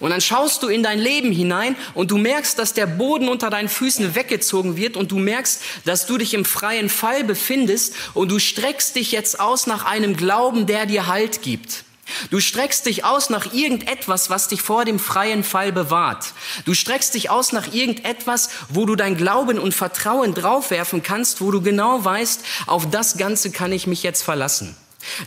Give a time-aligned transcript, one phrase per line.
[0.00, 3.50] Und dann schaust du in dein Leben hinein und du merkst, dass der Boden unter
[3.50, 8.30] deinen Füßen weggezogen wird und du merkst, dass du dich im freien Fall befindest und
[8.30, 11.84] du streckst dich jetzt aus nach einem Glauben, der dir Halt gibt.
[12.30, 16.26] Du streckst dich aus nach irgendetwas, was dich vor dem freien Fall bewahrt.
[16.64, 21.50] Du streckst dich aus nach irgendetwas, wo du dein Glauben und Vertrauen draufwerfen kannst, wo
[21.50, 24.76] du genau weißt, auf das Ganze kann ich mich jetzt verlassen.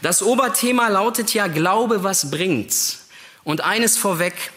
[0.02, 3.05] Das Oberthema lautet ja Glaube, was bringt's?
[3.43, 4.52] Und eines vorweg,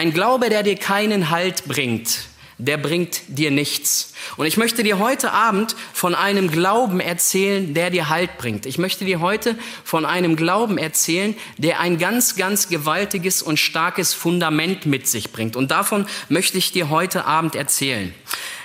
[0.00, 2.20] ein Glaube, der dir keinen Halt bringt,
[2.56, 4.14] der bringt dir nichts.
[4.38, 8.64] Und ich möchte dir heute Abend von einem Glauben erzählen, der dir Halt bringt.
[8.64, 14.14] Ich möchte dir heute von einem Glauben erzählen, der ein ganz, ganz gewaltiges und starkes
[14.14, 15.54] Fundament mit sich bringt.
[15.54, 18.14] Und davon möchte ich dir heute Abend erzählen.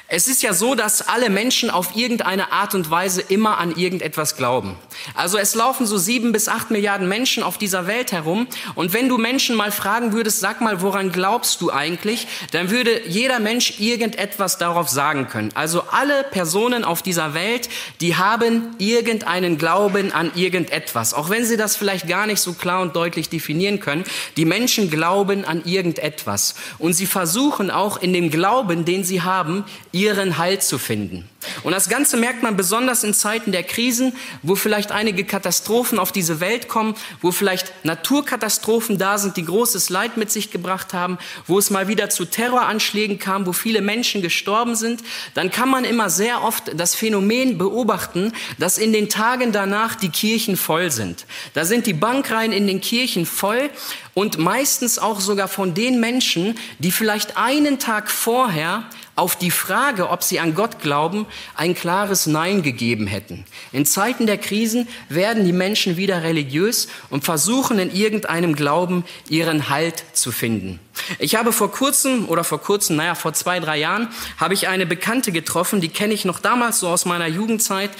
[0.07, 4.37] Es ist ja so, dass alle Menschen auf irgendeine Art und Weise immer an irgendetwas
[4.37, 4.75] glauben.
[5.15, 8.45] Also es laufen so sieben bis acht Milliarden Menschen auf dieser Welt herum.
[8.75, 13.07] Und wenn du Menschen mal fragen würdest, sag mal, woran glaubst du eigentlich, dann würde
[13.07, 15.49] jeder Mensch irgendetwas darauf sagen können.
[15.55, 17.67] Also alle Personen auf dieser Welt,
[17.99, 21.15] die haben irgendeinen Glauben an irgendetwas.
[21.15, 24.03] Auch wenn sie das vielleicht gar nicht so klar und deutlich definieren können.
[24.37, 26.53] Die Menschen glauben an irgendetwas.
[26.77, 29.65] Und sie versuchen auch in dem Glauben, den sie haben,
[29.95, 31.27] ihren Halt zu finden.
[31.63, 36.11] Und das Ganze merkt man besonders in Zeiten der Krisen, wo vielleicht einige Katastrophen auf
[36.11, 41.17] diese Welt kommen, wo vielleicht Naturkatastrophen da sind, die großes Leid mit sich gebracht haben,
[41.47, 45.01] wo es mal wieder zu Terroranschlägen kam, wo viele Menschen gestorben sind.
[45.33, 50.09] Dann kann man immer sehr oft das Phänomen beobachten, dass in den Tagen danach die
[50.09, 51.25] Kirchen voll sind.
[51.53, 53.69] Da sind die Bankreihen in den Kirchen voll
[54.13, 58.83] und meistens auch sogar von den Menschen, die vielleicht einen Tag vorher
[59.15, 63.45] auf die Frage, ob sie an Gott glauben, ein klares Nein gegeben hätten.
[63.71, 69.69] In Zeiten der Krisen werden die Menschen wieder religiös und versuchen in irgendeinem Glauben ihren
[69.69, 70.79] Halt zu finden.
[71.19, 74.85] Ich habe vor kurzem oder vor kurzem, naja, vor zwei, drei Jahren, habe ich eine
[74.85, 77.91] Bekannte getroffen, die kenne ich noch damals so aus meiner Jugendzeit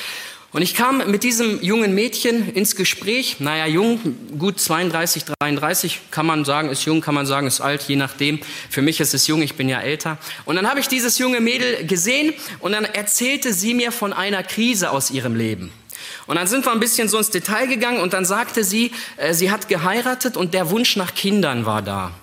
[0.56, 3.42] und ich kam mit diesem jungen Mädchen ins Gespräch.
[3.42, 4.00] Naja, jung,
[4.40, 8.40] gut 32, 33, kann man sagen, ist jung, kann man sagen, ist alt, je nachdem.
[8.70, 10.18] Für mich ist es jung, ich bin ja älter.
[10.46, 14.44] Und dann habe ich dieses junge Mädel gesehen und dann erzählte sie mir von einer
[14.44, 15.74] Krise aus ihrem Leben.
[16.26, 19.34] Und dann sind wir ein bisschen so ins Detail gegangen und dann sagte sie, äh,
[19.34, 22.14] sie hat geheiratet und der Wunsch nach Kindern war da.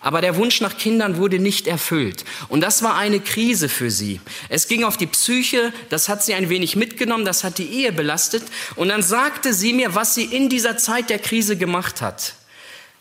[0.00, 2.24] Aber der Wunsch nach Kindern wurde nicht erfüllt.
[2.48, 4.20] Und das war eine Krise für sie.
[4.48, 7.92] Es ging auf die Psyche, das hat sie ein wenig mitgenommen, das hat die Ehe
[7.92, 8.42] belastet.
[8.76, 12.34] Und dann sagte sie mir, was sie in dieser Zeit der Krise gemacht hat.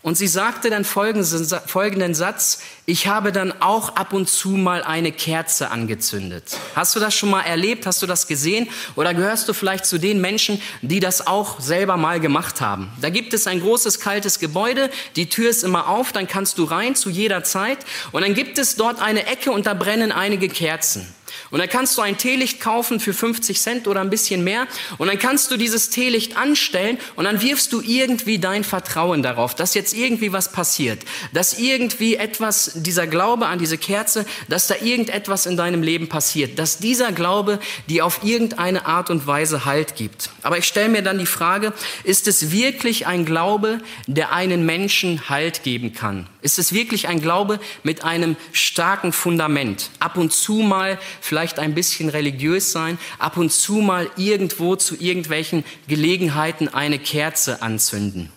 [0.02, 5.12] Und sie sagte dann folgenden Satz, ich habe dann auch ab und zu mal eine
[5.12, 6.56] Kerze angezündet.
[6.74, 7.86] Hast du das schon mal erlebt?
[7.86, 8.70] Hast du das gesehen?
[8.96, 12.90] Oder gehörst du vielleicht zu den Menschen, die das auch selber mal gemacht haben?
[13.02, 16.64] Da gibt es ein großes kaltes Gebäude, die Tür ist immer auf, dann kannst du
[16.64, 17.80] rein zu jeder Zeit.
[18.14, 21.14] Und dann gibt es dort eine Ecke und da brennen einige Kerzen.
[21.52, 24.68] Und dann kannst du ein Teelicht kaufen für 50 Cent oder ein bisschen mehr.
[24.98, 29.56] Und dann kannst du dieses Teelicht anstellen und dann wirfst du irgendwie dein Vertrauen darauf,
[29.56, 31.00] dass jetzt irgendwie was passiert.
[31.34, 36.60] Dass irgendwie etwas, dieser Glaube an diese Kerze, dass da irgendetwas in deinem Leben passiert.
[36.60, 40.30] Dass dieser Glaube dir auf irgendeine Art und Weise Halt gibt.
[40.44, 41.74] Aber ich stelle mir dann die Frage,
[42.04, 46.28] ist es wirklich ein Glaube, der einen Menschen Halt geben kann?
[46.42, 49.90] Ist es wirklich ein Glaube mit einem starken Fundament?
[50.00, 54.96] Ab und zu mal vielleicht ein bisschen religiös sein, ab und zu mal irgendwo zu
[54.96, 58.32] irgendwelchen Gelegenheiten eine Kerze anzünden.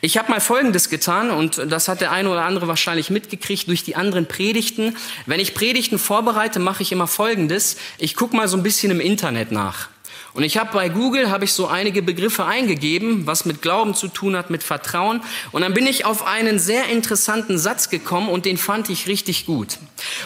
[0.00, 3.84] Ich habe mal Folgendes getan und das hat der eine oder andere wahrscheinlich mitgekriegt durch
[3.84, 4.96] die anderen Predigten.
[5.24, 7.76] Wenn ich Predigten vorbereite, mache ich immer Folgendes.
[7.98, 9.88] Ich gucke mal so ein bisschen im Internet nach.
[10.36, 14.06] Und ich habe bei Google habe ich so einige Begriffe eingegeben, was mit Glauben zu
[14.06, 15.22] tun hat, mit Vertrauen.
[15.50, 19.46] Und dann bin ich auf einen sehr interessanten Satz gekommen und den fand ich richtig
[19.46, 19.78] gut.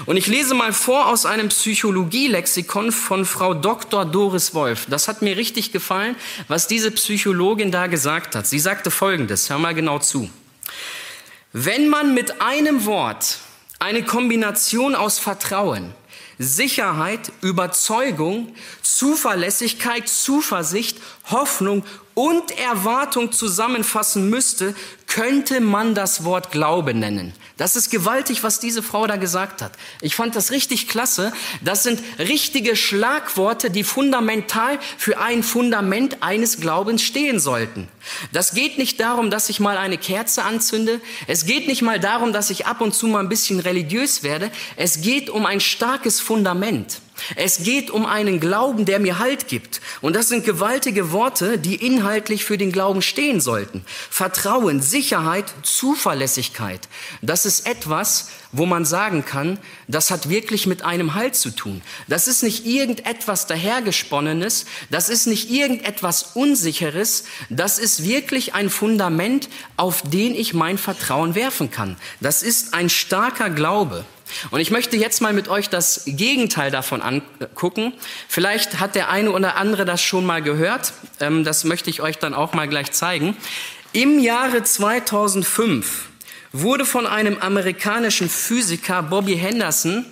[0.06, 4.04] Und ich lese mal vor aus einem Psychologie-Lexikon von Frau Dr.
[4.04, 4.86] Doris Wolf.
[4.90, 6.16] Das hat mir richtig gefallen,
[6.48, 8.48] was diese Psychologin da gesagt hat.
[8.48, 10.28] Sie sagte Folgendes, hör mal genau zu.
[11.52, 13.38] Wenn man mit einem Wort
[13.78, 15.94] eine Kombination aus Vertrauen,
[16.42, 20.96] Sicherheit, Überzeugung, Zuverlässigkeit, Zuversicht,
[21.30, 21.84] Hoffnung
[22.14, 24.74] und Erwartung zusammenfassen müsste,
[25.10, 27.34] könnte man das Wort Glaube nennen.
[27.58, 29.72] Das ist gewaltig, was diese Frau da gesagt hat.
[30.00, 31.32] Ich fand das richtig klasse.
[31.62, 37.88] Das sind richtige Schlagworte, die fundamental für ein Fundament eines Glaubens stehen sollten.
[38.32, 41.00] Das geht nicht darum, dass ich mal eine Kerze anzünde.
[41.26, 44.50] Es geht nicht mal darum, dass ich ab und zu mal ein bisschen religiös werde.
[44.76, 47.00] Es geht um ein starkes Fundament.
[47.36, 49.80] Es geht um einen Glauben, der mir Halt gibt.
[50.00, 53.84] Und das sind gewaltige Worte, die inhaltlich für den Glauben stehen sollten.
[54.10, 56.88] Vertrauen, Sicherheit, Zuverlässigkeit.
[57.22, 61.82] Das ist etwas, wo man sagen kann, das hat wirklich mit einem Halt zu tun.
[62.08, 69.48] Das ist nicht irgendetwas dahergesponnenes, das ist nicht irgendetwas Unsicheres, das ist wirklich ein Fundament,
[69.76, 71.96] auf den ich mein Vertrauen werfen kann.
[72.20, 74.04] Das ist ein starker Glaube.
[74.50, 77.92] Und ich möchte jetzt mal mit euch das Gegenteil davon angucken.
[78.28, 80.92] Vielleicht hat der eine oder andere das schon mal gehört.
[81.20, 83.36] Ähm, das möchte ich euch dann auch mal gleich zeigen.
[83.92, 86.08] Im Jahre 2005
[86.52, 90.04] wurde von einem amerikanischen Physiker Bobby Henderson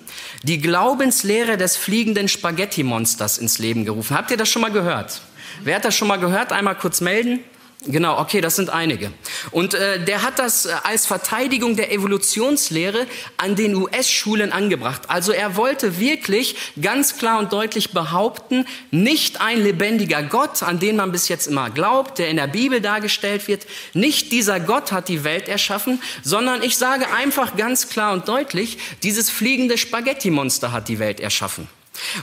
[0.42, 4.16] die Glaubenslehre des fliegenden Spaghetti-Monsters ins Leben gerufen.
[4.16, 5.20] Habt ihr das schon mal gehört?
[5.64, 6.52] Wer hat das schon mal gehört?
[6.52, 7.40] Einmal kurz melden.
[7.86, 9.12] Genau, okay, das sind einige.
[9.52, 15.02] Und äh, der hat das äh, als Verteidigung der Evolutionslehre an den US-Schulen angebracht.
[15.06, 20.96] Also er wollte wirklich ganz klar und deutlich behaupten, nicht ein lebendiger Gott, an den
[20.96, 23.64] man bis jetzt immer glaubt, der in der Bibel dargestellt wird,
[23.94, 28.78] nicht dieser Gott hat die Welt erschaffen, sondern ich sage einfach ganz klar und deutlich,
[29.04, 31.68] dieses fliegende Spaghetti-Monster hat die Welt erschaffen.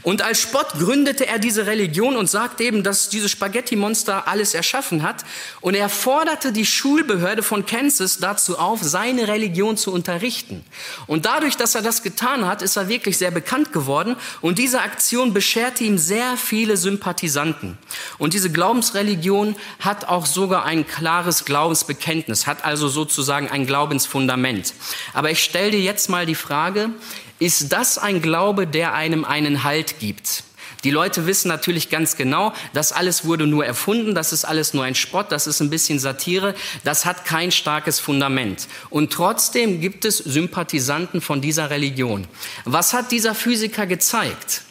[0.02, 5.04] Und als Spott gründete er diese Religion und sagte eben, dass dieses Spaghetti-Monster alles erschaffen
[5.04, 5.26] hat.
[5.62, 10.64] Und er forderte die Schulbehörde von Kansas dazu auf, seine Religion zu unterrichten.
[11.08, 14.16] Und dadurch, dass er das getan hat, ist er wirklich sehr bekannt geworden.
[14.42, 17.78] Und diese Aktion bescherte ihm sehr viele Sympathisanten.
[18.18, 24.74] Und diese Glaubensreligion hat auch sogar ein klares Glaubensbekenntnis, hat also sozusagen ein Glaubensfundament.
[25.14, 26.90] Aber ich stelle dir jetzt mal die Frage,
[27.40, 30.44] ist das ein Glaube, der einem einen Halt gibt?
[30.86, 34.84] Die Leute wissen natürlich ganz genau, das alles wurde nur erfunden, das ist alles nur
[34.84, 36.54] ein Spott, das ist ein bisschen Satire,
[36.84, 38.68] das hat kein starkes Fundament.
[38.92, 42.28] Und trotzdem gibt es Sympathisanten von dieser Religion.
[42.66, 44.62] Was hat dieser Physiker gezeigt?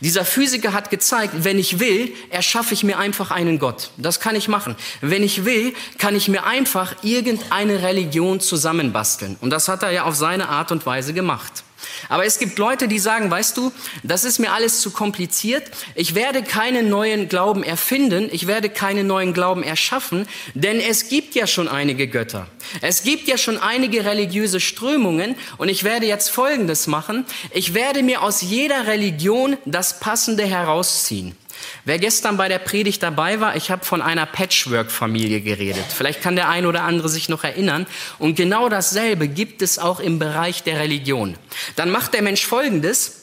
[0.00, 3.90] Dieser Physiker hat gezeigt, wenn ich will, erschaffe ich mir einfach einen Gott.
[3.96, 4.74] Das kann ich machen.
[5.00, 9.36] Wenn ich will, kann ich mir einfach irgendeine Religion zusammenbasteln.
[9.40, 11.62] Und das hat er ja auf seine Art und Weise gemacht.
[12.08, 13.72] Aber es gibt Leute, die sagen, weißt du,
[14.02, 15.64] das ist mir alles zu kompliziert.
[15.94, 18.28] Ich werde keinen neuen Glauben erfinden.
[18.32, 22.46] Ich werde keinen neuen Glauben erschaffen, denn es gibt ja schon einige Götter.
[22.80, 27.24] Es gibt ja schon einige religiöse Strömungen und ich werde jetzt Folgendes machen.
[27.50, 31.36] Ich werde mir aus jeder Religion das Passende herausziehen.
[31.84, 35.84] Wer gestern bei der Predigt dabei war, ich habe von einer Patchwork-Familie geredet.
[35.88, 37.86] Vielleicht kann der ein oder andere sich noch erinnern.
[38.18, 41.36] Und genau dasselbe gibt es auch im Bereich der Religion.
[41.76, 43.21] Dann macht der Mensch Folgendes.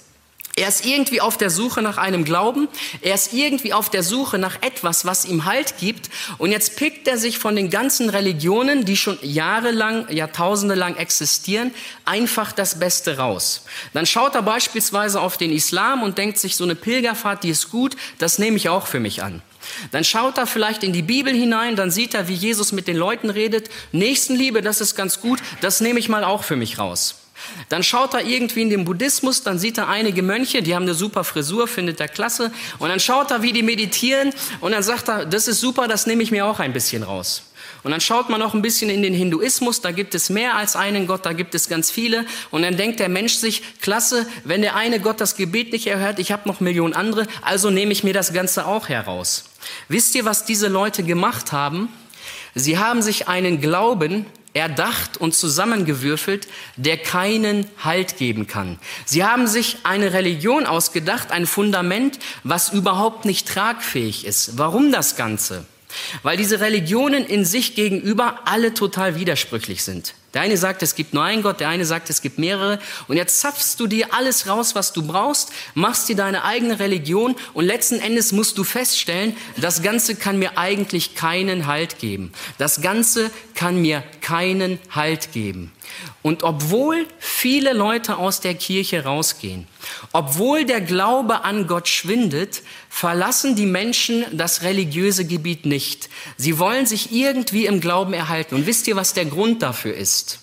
[0.59, 2.67] Er ist irgendwie auf der Suche nach einem Glauben.
[3.01, 6.09] Er ist irgendwie auf der Suche nach etwas, was ihm Halt gibt.
[6.37, 11.73] Und jetzt pickt er sich von den ganzen Religionen, die schon jahrelang, Jahrtausende lang existieren,
[12.03, 13.63] einfach das Beste raus.
[13.93, 17.71] Dann schaut er beispielsweise auf den Islam und denkt sich, so eine Pilgerfahrt, die ist
[17.71, 19.41] gut, das nehme ich auch für mich an.
[19.91, 22.97] Dann schaut er vielleicht in die Bibel hinein, dann sieht er, wie Jesus mit den
[22.97, 23.69] Leuten redet.
[23.93, 27.15] Nächstenliebe, das ist ganz gut, das nehme ich mal auch für mich raus.
[27.69, 30.93] Dann schaut er irgendwie in den Buddhismus, dann sieht er einige Mönche, die haben eine
[30.93, 32.51] super Frisur, findet er klasse.
[32.79, 36.07] Und dann schaut er, wie die meditieren und dann sagt er, das ist super, das
[36.07, 37.43] nehme ich mir auch ein bisschen raus.
[37.83, 40.75] Und dann schaut man noch ein bisschen in den Hinduismus, da gibt es mehr als
[40.75, 42.25] einen Gott, da gibt es ganz viele.
[42.51, 46.19] Und dann denkt der Mensch sich, klasse, wenn der eine Gott das Gebet nicht erhört,
[46.19, 49.45] ich habe noch Millionen andere, also nehme ich mir das Ganze auch heraus.
[49.87, 51.89] Wisst ihr, was diese Leute gemacht haben?
[52.55, 58.79] Sie haben sich einen Glauben erdacht und zusammengewürfelt, der keinen Halt geben kann.
[59.05, 64.57] Sie haben sich eine Religion ausgedacht, ein Fundament, was überhaupt nicht tragfähig ist.
[64.57, 65.65] Warum das Ganze?
[66.23, 70.13] Weil diese Religionen in sich gegenüber alle total widersprüchlich sind.
[70.33, 72.79] Der eine sagt, es gibt nur einen Gott, der eine sagt, es gibt mehrere.
[73.07, 77.35] Und jetzt zapfst du dir alles raus, was du brauchst, machst dir deine eigene Religion
[77.53, 82.31] und letzten Endes musst du feststellen, das Ganze kann mir eigentlich keinen Halt geben.
[82.59, 85.71] Das Ganze kann mir keinen Halt geben.
[86.21, 89.67] Und obwohl viele Leute aus der Kirche rausgehen,
[90.11, 96.09] obwohl der Glaube an Gott schwindet, verlassen die Menschen das religiöse Gebiet nicht.
[96.37, 98.55] Sie wollen sich irgendwie im Glauben erhalten.
[98.55, 100.39] Und wisst ihr, was der Grund dafür ist?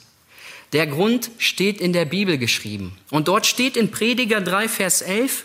[0.72, 2.98] Der Grund steht in der Bibel geschrieben.
[3.10, 5.44] Und dort steht in Prediger 3, Vers 11,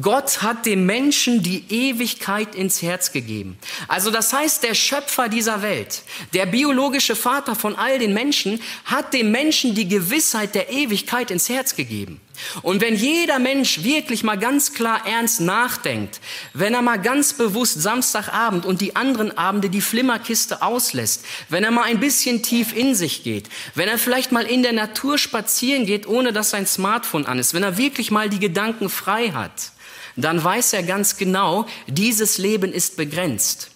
[0.00, 3.58] Gott hat dem Menschen die Ewigkeit ins Herz gegeben.
[3.88, 9.12] Also das heißt, der Schöpfer dieser Welt, der biologische Vater von all den Menschen, hat
[9.12, 12.20] dem Menschen die Gewissheit der Ewigkeit ins Herz gegeben.
[12.62, 16.20] Und wenn jeder Mensch wirklich mal ganz klar ernst nachdenkt,
[16.54, 21.72] wenn er mal ganz bewusst Samstagabend und die anderen Abende die Flimmerkiste auslässt, wenn er
[21.72, 25.84] mal ein bisschen tief in sich geht, wenn er vielleicht mal in der Natur spazieren
[25.84, 29.72] geht, ohne dass sein Smartphone an ist, wenn er wirklich mal die Gedanken frei hat,
[30.22, 33.70] dann weiß er ganz genau, dieses Leben ist begrenzt.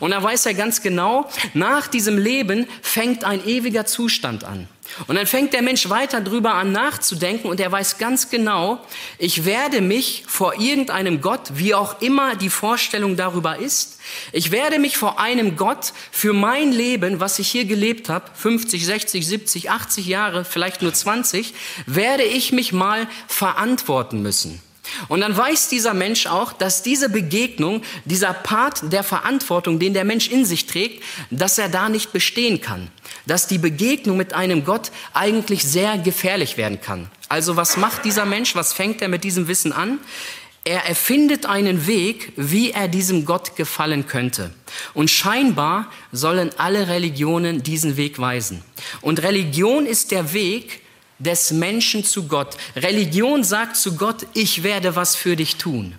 [0.00, 4.68] Und da weiß er ganz genau, nach diesem Leben fängt ein ewiger Zustand an.
[5.06, 8.80] Und dann fängt der Mensch weiter drüber an nachzudenken und er weiß ganz genau,
[9.18, 13.98] ich werde mich vor irgendeinem Gott, wie auch immer die Vorstellung darüber ist,
[14.32, 18.86] ich werde mich vor einem Gott für mein Leben, was ich hier gelebt habe, 50,
[18.86, 21.52] 60, 70, 80 Jahre, vielleicht nur 20,
[21.86, 24.62] werde ich mich mal verantworten müssen.
[25.08, 30.04] Und dann weiß dieser Mensch auch, dass diese Begegnung, dieser Part der Verantwortung, den der
[30.04, 32.90] Mensch in sich trägt, dass er da nicht bestehen kann.
[33.26, 37.10] Dass die Begegnung mit einem Gott eigentlich sehr gefährlich werden kann.
[37.28, 38.54] Also was macht dieser Mensch?
[38.54, 39.98] Was fängt er mit diesem Wissen an?
[40.64, 44.52] Er erfindet einen Weg, wie er diesem Gott gefallen könnte.
[44.94, 48.64] Und scheinbar sollen alle Religionen diesen Weg weisen.
[49.00, 50.80] Und Religion ist der Weg,
[51.18, 52.56] des Menschen zu Gott.
[52.74, 55.94] Religion sagt zu Gott, ich werde was für dich tun.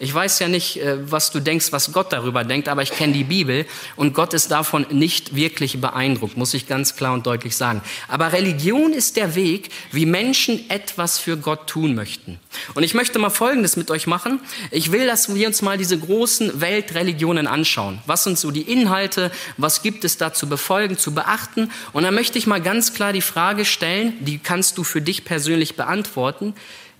[0.00, 3.12] Ich weiß ja nicht, äh, was du denkst, was Gott darüber denkt, aber ich kenne
[3.12, 7.56] die Bibel und Gott ist davon nicht wirklich beeindruckt, muss ich ganz klar und deutlich
[7.56, 7.80] sagen.
[8.08, 12.40] Aber Religion ist der Weg, wie Menschen etwas für Gott tun möchten.
[12.74, 14.40] Und ich möchte mal Folgendes mit euch machen.
[14.72, 18.00] Ich will, dass wir uns mal diese großen Weltreligionen anschauen.
[18.06, 19.30] Was sind so die Inhalte?
[19.58, 21.70] Was gibt es da zu befolgen, zu beachten?
[21.92, 25.24] Und dann möchte ich mal ganz klar die Frage stellen, die kannst du für dich
[25.24, 26.54] persönlich beantworten.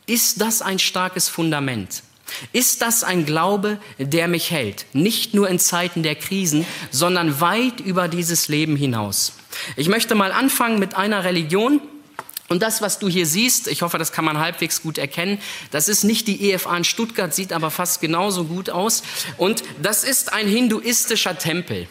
[0.07, 2.03] Ist das ein starkes Fundament?
[2.53, 4.87] Ist das ein Glaube, der mich hält?
[4.93, 9.35] Nicht nur in Zeiten der Krisen, sondern weit über dieses Leben hinaus.
[9.77, 11.81] Ich möchte mal anfangen mit einer Religion,
[12.49, 15.41] und das, was du hier siehst, ich hoffe, das kann man halbwegs gut erkennen,
[15.71, 19.03] das ist nicht die EFA in Stuttgart, sieht aber fast genauso gut aus.
[19.39, 21.89] Und das ist ein hinduistischer Tempel.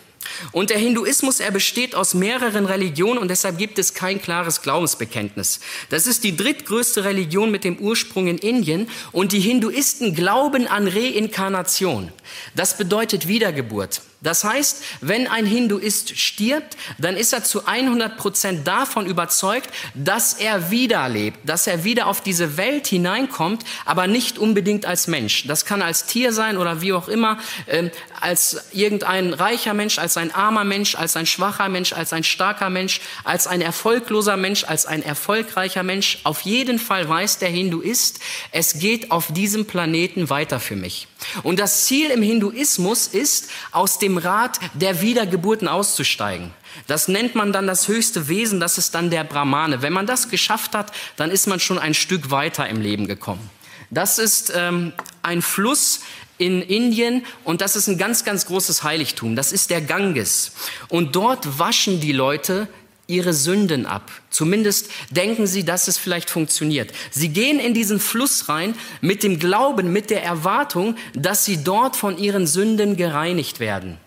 [0.52, 5.60] Und der Hinduismus, er besteht aus mehreren Religionen und deshalb gibt es kein klares Glaubensbekenntnis.
[5.90, 10.88] Das ist die drittgrößte Religion mit dem Ursprung in Indien und die Hinduisten glauben an
[10.88, 12.12] Reinkarnation.
[12.56, 14.02] Das bedeutet Wiedergeburt.
[14.24, 20.34] Das heißt, wenn ein Hinduist stirbt, dann ist er zu 100 Prozent davon überzeugt, dass
[20.34, 25.46] er wieder lebt, dass er wieder auf diese Welt hineinkommt, aber nicht unbedingt als Mensch.
[25.46, 27.90] Das kann als Tier sein oder wie auch immer, äh,
[28.22, 32.70] als irgendein reicher Mensch, als ein armer Mensch, als ein schwacher Mensch, als ein starker
[32.70, 36.20] Mensch, als ein erfolgloser Mensch, als ein erfolgreicher Mensch.
[36.24, 38.20] Auf jeden Fall weiß der Hinduist,
[38.52, 41.08] es geht auf diesem Planeten weiter für mich.
[41.44, 46.52] Und das Ziel im Hinduismus ist, aus dem Rad der Wiedergeburten auszusteigen.
[46.88, 49.82] Das nennt man dann das höchste Wesen, das ist dann der Brahmane.
[49.82, 53.50] Wenn man das geschafft hat, dann ist man schon ein Stück weiter im Leben gekommen.
[53.90, 56.02] Das ist ähm, ein Fluss
[56.40, 59.36] in Indien und das ist ein ganz, ganz großes Heiligtum.
[59.36, 60.54] Das ist der Ganges.
[60.90, 62.68] Und dort waschen die Leute
[63.08, 64.12] ihre Sünden ab.
[64.30, 66.92] Zumindest denken sie, dass es vielleicht funktioniert.
[67.12, 71.96] Sie gehen in diesen Fluss rein mit dem Glauben, mit der Erwartung, dass sie dort
[71.96, 73.98] von ihren Sünden gereinigt werden.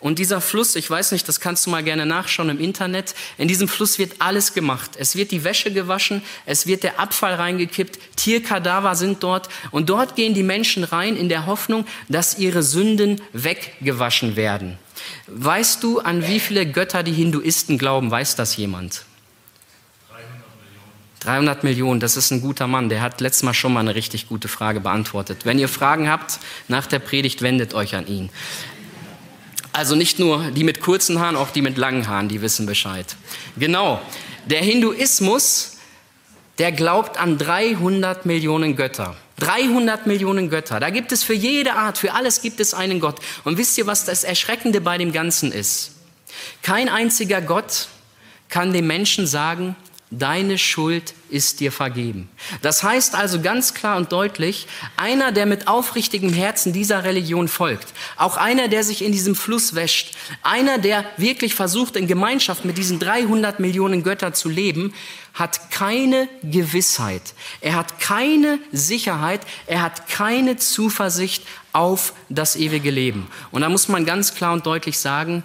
[0.00, 3.48] Und dieser Fluss, ich weiß nicht, das kannst du mal gerne nachschauen im Internet, in
[3.48, 4.92] diesem Fluss wird alles gemacht.
[4.98, 10.16] Es wird die Wäsche gewaschen, es wird der Abfall reingekippt, Tierkadaver sind dort und dort
[10.16, 14.78] gehen die Menschen rein in der Hoffnung, dass ihre Sünden weggewaschen werden.
[15.26, 18.10] Weißt du, an wie viele Götter die Hinduisten glauben?
[18.10, 19.04] Weiß das jemand?
[21.20, 22.88] 300 Millionen, das ist ein guter Mann.
[22.88, 25.44] Der hat letztes Mal schon mal eine richtig gute Frage beantwortet.
[25.44, 26.38] Wenn ihr Fragen habt
[26.68, 28.30] nach der Predigt, wendet euch an ihn.
[29.72, 33.16] Also nicht nur die mit kurzen Haaren, auch die mit langen Haaren, die wissen Bescheid.
[33.56, 34.00] Genau.
[34.46, 35.76] Der Hinduismus,
[36.58, 39.14] der glaubt an 300 Millionen Götter.
[39.40, 40.78] 300 Millionen Götter.
[40.78, 43.18] Da gibt es für jede Art, für alles gibt es einen Gott.
[43.44, 45.92] Und wisst ihr, was das Erschreckende bei dem Ganzen ist?
[46.62, 47.88] Kein einziger Gott
[48.48, 49.74] kann dem Menschen sagen,
[50.10, 52.28] deine Schuld ist dir vergeben.
[52.62, 57.92] Das heißt also ganz klar und deutlich, einer, der mit aufrichtigem Herzen dieser Religion folgt,
[58.16, 62.76] auch einer, der sich in diesem Fluss wäscht, einer, der wirklich versucht, in Gemeinschaft mit
[62.76, 64.92] diesen 300 Millionen Göttern zu leben,
[65.32, 67.22] hat keine Gewissheit,
[67.60, 73.28] er hat keine Sicherheit, er hat keine Zuversicht auf das ewige Leben.
[73.52, 75.44] Und da muss man ganz klar und deutlich sagen,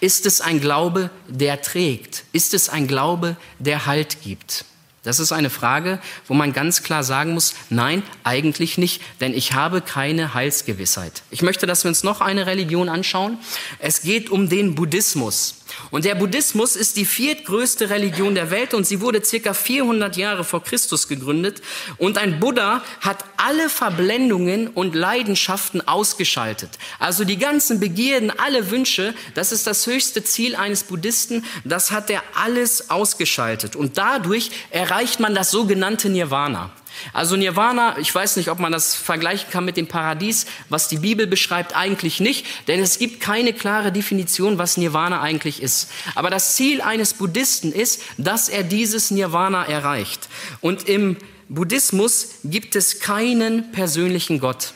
[0.00, 2.24] ist es ein Glaube, der trägt?
[2.32, 4.64] Ist es ein Glaube, der Halt gibt?
[5.06, 9.52] Das ist eine Frage, wo man ganz klar sagen muss, nein, eigentlich nicht, denn ich
[9.52, 11.22] habe keine Heilsgewissheit.
[11.30, 13.38] Ich möchte, dass wir uns noch eine Religion anschauen.
[13.78, 15.58] Es geht um den Buddhismus.
[15.90, 20.44] Und der Buddhismus ist die viertgrößte Religion der Welt und sie wurde circa 400 Jahre
[20.44, 21.62] vor Christus gegründet.
[21.98, 26.70] Und ein Buddha hat alle Verblendungen und Leidenschaften ausgeschaltet.
[26.98, 32.10] Also die ganzen Begierden, alle Wünsche, das ist das höchste Ziel eines Buddhisten, das hat
[32.10, 33.76] er alles ausgeschaltet.
[33.76, 36.70] Und dadurch erreicht man das sogenannte Nirvana.
[37.12, 40.98] Also Nirvana, ich weiß nicht, ob man das vergleichen kann mit dem Paradies, was die
[40.98, 45.90] Bibel beschreibt, eigentlich nicht, denn es gibt keine klare Definition, was Nirvana eigentlich ist.
[46.14, 50.28] Aber das Ziel eines Buddhisten ist, dass er dieses Nirvana erreicht.
[50.60, 51.16] Und im
[51.48, 54.72] Buddhismus gibt es keinen persönlichen Gott.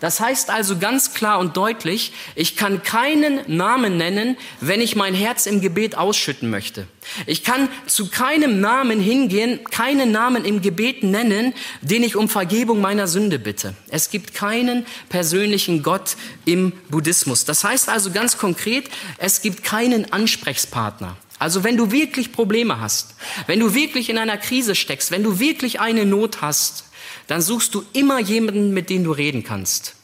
[0.00, 5.14] Das heißt also ganz klar und deutlich, ich kann keinen Namen nennen, wenn ich mein
[5.14, 6.86] Herz im Gebet ausschütten möchte.
[7.26, 12.80] Ich kann zu keinem Namen hingehen, keinen Namen im Gebet nennen, den ich um Vergebung
[12.80, 13.74] meiner Sünde bitte.
[13.88, 17.44] Es gibt keinen persönlichen Gott im Buddhismus.
[17.44, 21.16] Das heißt also ganz konkret, es gibt keinen Ansprechpartner.
[21.38, 23.14] Also wenn du wirklich Probleme hast,
[23.46, 26.84] wenn du wirklich in einer Krise steckst, wenn du wirklich eine Not hast,
[27.28, 29.94] dann suchst du immer jemanden, mit dem du reden kannst.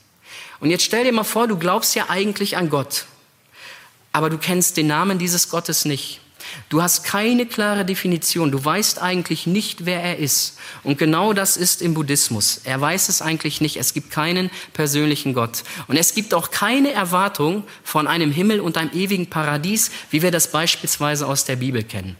[0.60, 3.06] Und jetzt stell dir mal vor, du glaubst ja eigentlich an Gott,
[4.12, 6.20] aber du kennst den Namen dieses Gottes nicht.
[6.68, 8.50] Du hast keine klare Definition.
[8.50, 10.58] Du weißt eigentlich nicht, wer er ist.
[10.82, 12.60] Und genau das ist im Buddhismus.
[12.64, 13.76] Er weiß es eigentlich nicht.
[13.76, 15.64] Es gibt keinen persönlichen Gott.
[15.88, 20.30] Und es gibt auch keine Erwartung von einem Himmel und einem ewigen Paradies, wie wir
[20.30, 22.16] das beispielsweise aus der Bibel kennen.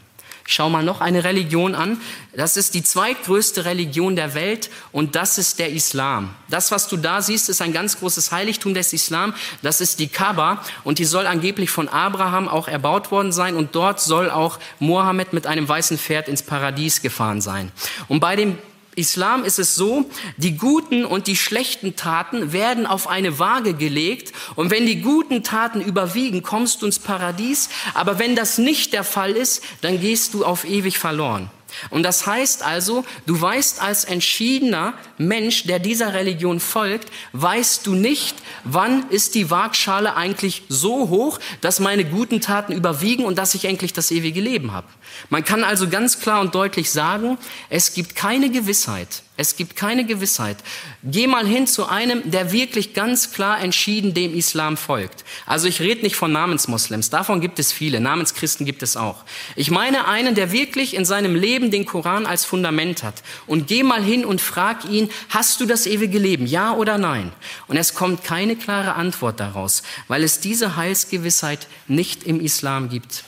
[0.47, 1.99] Schau mal noch eine Religion an.
[2.35, 6.35] Das ist die zweitgrößte Religion der Welt und das ist der Islam.
[6.49, 9.33] Das, was du da siehst, ist ein ganz großes Heiligtum des Islam.
[9.63, 13.73] Das ist die Kaaba und die soll angeblich von Abraham auch erbaut worden sein und
[13.73, 17.71] dort soll auch Mohammed mit einem weißen Pferd ins Paradies gefahren sein.
[18.07, 18.59] Und bei dem
[18.95, 24.33] Islam ist es so, die guten und die schlechten Taten werden auf eine Waage gelegt
[24.55, 29.03] und wenn die guten Taten überwiegen, kommst du ins Paradies, aber wenn das nicht der
[29.03, 31.49] Fall ist, dann gehst du auf ewig verloren.
[31.89, 37.93] Und das heißt also, du weißt als entschiedener Mensch, der dieser Religion folgt, weißt du
[37.93, 43.55] nicht, wann ist die Waagschale eigentlich so hoch, dass meine guten Taten überwiegen und dass
[43.55, 44.87] ich endlich das ewige Leben habe.
[45.29, 47.37] Man kann also ganz klar und deutlich sagen,
[47.69, 49.23] es gibt keine Gewissheit.
[49.37, 50.57] Es gibt keine Gewissheit.
[51.03, 55.25] Geh mal hin zu einem, der wirklich ganz klar entschieden dem Islam folgt.
[55.45, 59.25] Also ich rede nicht von Namensmoslems, davon gibt es viele, Namenschristen gibt es auch.
[59.57, 63.23] Ich meine einen, der wirklich in seinem Leben den Koran als Fundament hat.
[63.45, 67.33] Und geh mal hin und frag ihn, hast du das ewige Leben, ja oder nein?
[67.67, 73.25] Und es kommt keine klare Antwort daraus, weil es diese Heilsgewissheit nicht im Islam gibt.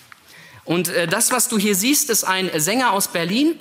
[0.63, 3.55] Und äh, das, was du hier siehst, ist ein Sänger aus Berlin,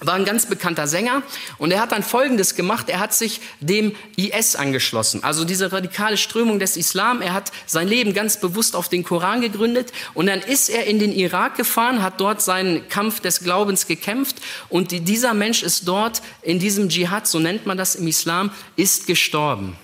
[0.00, 1.22] war ein ganz bekannter Sänger
[1.58, 2.88] und er hat dann Folgendes gemacht.
[2.88, 7.22] Er hat sich dem IS angeschlossen, also diese radikale Strömung des Islam.
[7.22, 10.98] Er hat sein Leben ganz bewusst auf den Koran gegründet und dann ist er in
[10.98, 14.36] den Irak gefahren, hat dort seinen Kampf des Glaubens gekämpft
[14.68, 19.06] und dieser Mensch ist dort in diesem Dschihad, so nennt man das im Islam, ist
[19.06, 19.76] gestorben.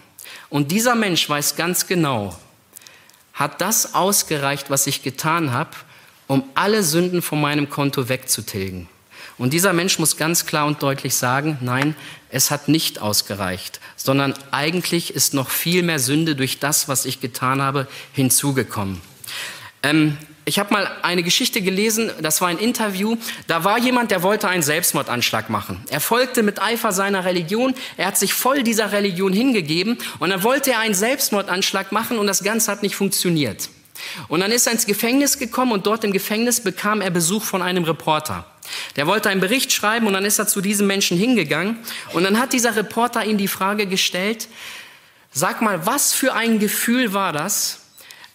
[0.48, 2.36] Und dieser Mensch weiß ganz genau,
[3.32, 5.70] hat das ausgereicht, was ich getan habe,
[6.26, 8.88] um alle Sünden von meinem Konto wegzutilgen.
[9.38, 11.94] Und dieser Mensch muss ganz klar und deutlich sagen, nein,
[12.30, 17.20] es hat nicht ausgereicht, sondern eigentlich ist noch viel mehr Sünde durch das, was ich
[17.20, 19.00] getan habe, hinzugekommen.
[19.82, 20.16] Ähm,
[20.48, 23.16] ich habe mal eine Geschichte gelesen, das war ein Interview,
[23.48, 25.82] da war jemand, der wollte einen Selbstmordanschlag machen.
[25.90, 30.44] Er folgte mit Eifer seiner Religion, er hat sich voll dieser Religion hingegeben und dann
[30.44, 33.68] wollte er einen Selbstmordanschlag machen und das Ganze hat nicht funktioniert.
[34.28, 37.60] Und dann ist er ins Gefängnis gekommen und dort im Gefängnis bekam er Besuch von
[37.60, 38.46] einem Reporter.
[38.96, 41.78] Der wollte einen Bericht schreiben und dann ist er zu diesem Menschen hingegangen
[42.12, 44.48] und dann hat dieser Reporter ihm die Frage gestellt,
[45.32, 47.80] sag mal, was für ein Gefühl war das,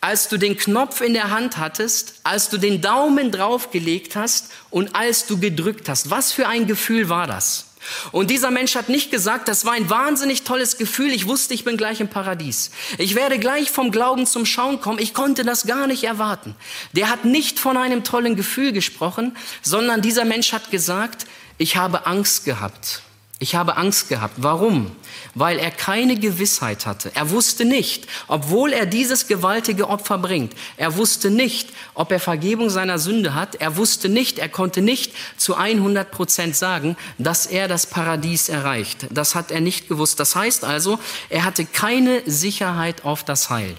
[0.01, 4.95] als du den Knopf in der Hand hattest, als du den Daumen draufgelegt hast und
[4.95, 6.09] als du gedrückt hast?
[6.09, 7.70] Was für ein Gefühl war das?
[8.11, 11.63] Und dieser Mensch hat nicht gesagt, das war ein wahnsinnig tolles Gefühl, ich wusste, ich
[11.63, 12.71] bin gleich im Paradies.
[12.97, 16.55] Ich werde gleich vom Glauben zum Schauen kommen, ich konnte das gar nicht erwarten.
[16.93, 21.25] Der hat nicht von einem tollen Gefühl gesprochen, sondern dieser Mensch hat gesagt,
[21.57, 23.01] ich habe Angst gehabt.
[23.41, 24.35] Ich habe Angst gehabt.
[24.37, 24.95] Warum?
[25.33, 27.11] Weil er keine Gewissheit hatte.
[27.15, 32.69] Er wusste nicht, obwohl er dieses gewaltige Opfer bringt, er wusste nicht, ob er Vergebung
[32.69, 33.55] seiner Sünde hat.
[33.55, 39.07] Er wusste nicht, er konnte nicht zu 100 Prozent sagen, dass er das Paradies erreicht.
[39.09, 40.19] Das hat er nicht gewusst.
[40.19, 40.99] Das heißt also,
[41.29, 43.75] er hatte keine Sicherheit auf das Heil.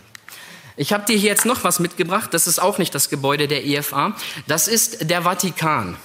[0.76, 2.34] Ich habe dir hier jetzt noch was mitgebracht.
[2.34, 4.16] Das ist auch nicht das Gebäude der EFA.
[4.48, 5.96] Das ist der Vatikan.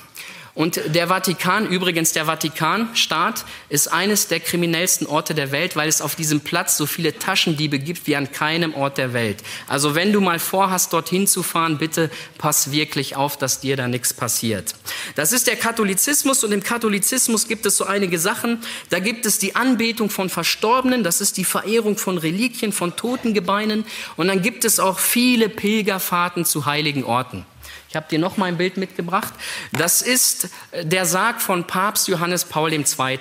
[0.58, 6.02] Und der Vatikan, übrigens der Vatikanstaat, ist eines der kriminellsten Orte der Welt, weil es
[6.02, 9.44] auf diesem Platz so viele Taschendiebe gibt wie an keinem Ort der Welt.
[9.68, 13.88] Also wenn du mal vorhast, dorthin zu fahren, bitte pass wirklich auf, dass dir da
[13.88, 14.74] nichts passiert.
[15.14, 18.58] Das ist der Katholizismus und im Katholizismus gibt es so einige Sachen.
[18.90, 23.86] Da gibt es die Anbetung von Verstorbenen, das ist die Verehrung von Reliquien, von Totengebeinen
[24.16, 27.46] und dann gibt es auch viele Pilgerfahrten zu heiligen Orten.
[27.90, 29.34] Ich habe dir noch mal ein Bild mitgebracht.
[29.72, 33.20] Das ist äh, der Sarg von Papst Johannes Paul II.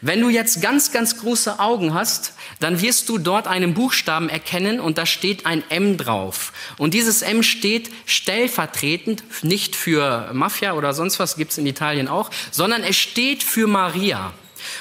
[0.00, 4.80] Wenn du jetzt ganz, ganz große Augen hast, dann wirst du dort einen Buchstaben erkennen
[4.80, 6.52] und da steht ein M drauf.
[6.76, 12.30] Und dieses M steht stellvertretend, nicht für Mafia oder sonst was, gibt's in Italien auch,
[12.50, 14.32] sondern es steht für Maria.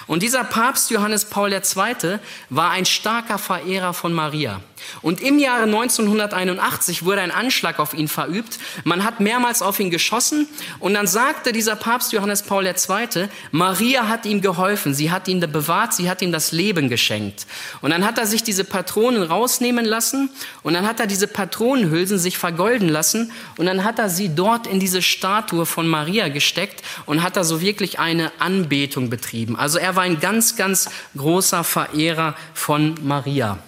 [0.08, 2.20] Und dieser Papst Johannes Paul II.
[2.50, 4.62] war ein starker Verehrer von Maria.
[5.02, 8.60] Und im Jahre 1981 wurde ein Anschlag auf ihn verübt.
[8.84, 10.48] Man hat mehrmals auf ihn geschossen
[10.80, 15.40] und dann sagte dieser Papst Johannes Paul II., Maria hat ihm geholfen, sie hat ihn
[15.40, 17.46] bewahrt, sie hat ihm das Leben geschenkt.
[17.82, 20.30] Und dann hat er sich diese Patronen rausnehmen lassen
[20.64, 24.68] und dann hat er diese Patronenhülsen sich vergolden lassen und dann hat er sie dort
[24.68, 29.56] in diese Statue von Maria gesteckt und hat da so wirklich eine Anbetung betrieben.
[29.56, 33.60] Also er war ein ganz, ganz großer Verehrer von Maria.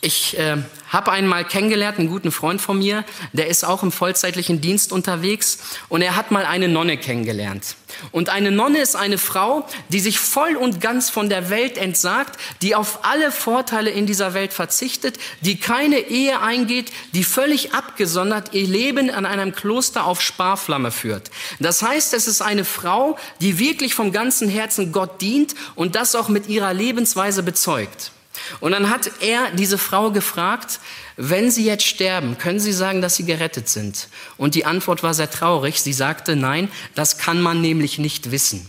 [0.00, 0.58] Ich äh,
[0.90, 4.92] habe einen mal kennengelernt, einen guten Freund von mir, der ist auch im vollzeitlichen Dienst
[4.92, 5.58] unterwegs
[5.88, 7.74] und er hat mal eine Nonne kennengelernt.
[8.12, 12.38] Und eine Nonne ist eine Frau, die sich voll und ganz von der Welt entsagt,
[12.62, 18.54] die auf alle Vorteile in dieser Welt verzichtet, die keine Ehe eingeht, die völlig abgesondert
[18.54, 21.28] ihr Leben an einem Kloster auf Sparflamme führt.
[21.58, 26.14] Das heißt, es ist eine Frau, die wirklich vom ganzen Herzen Gott dient und das
[26.14, 28.12] auch mit ihrer Lebensweise bezeugt.
[28.60, 30.80] Und dann hat er diese Frau gefragt,
[31.16, 34.08] wenn Sie jetzt sterben, können Sie sagen, dass Sie gerettet sind?
[34.36, 35.80] Und die Antwort war sehr traurig.
[35.82, 38.68] Sie sagte, nein, das kann man nämlich nicht wissen.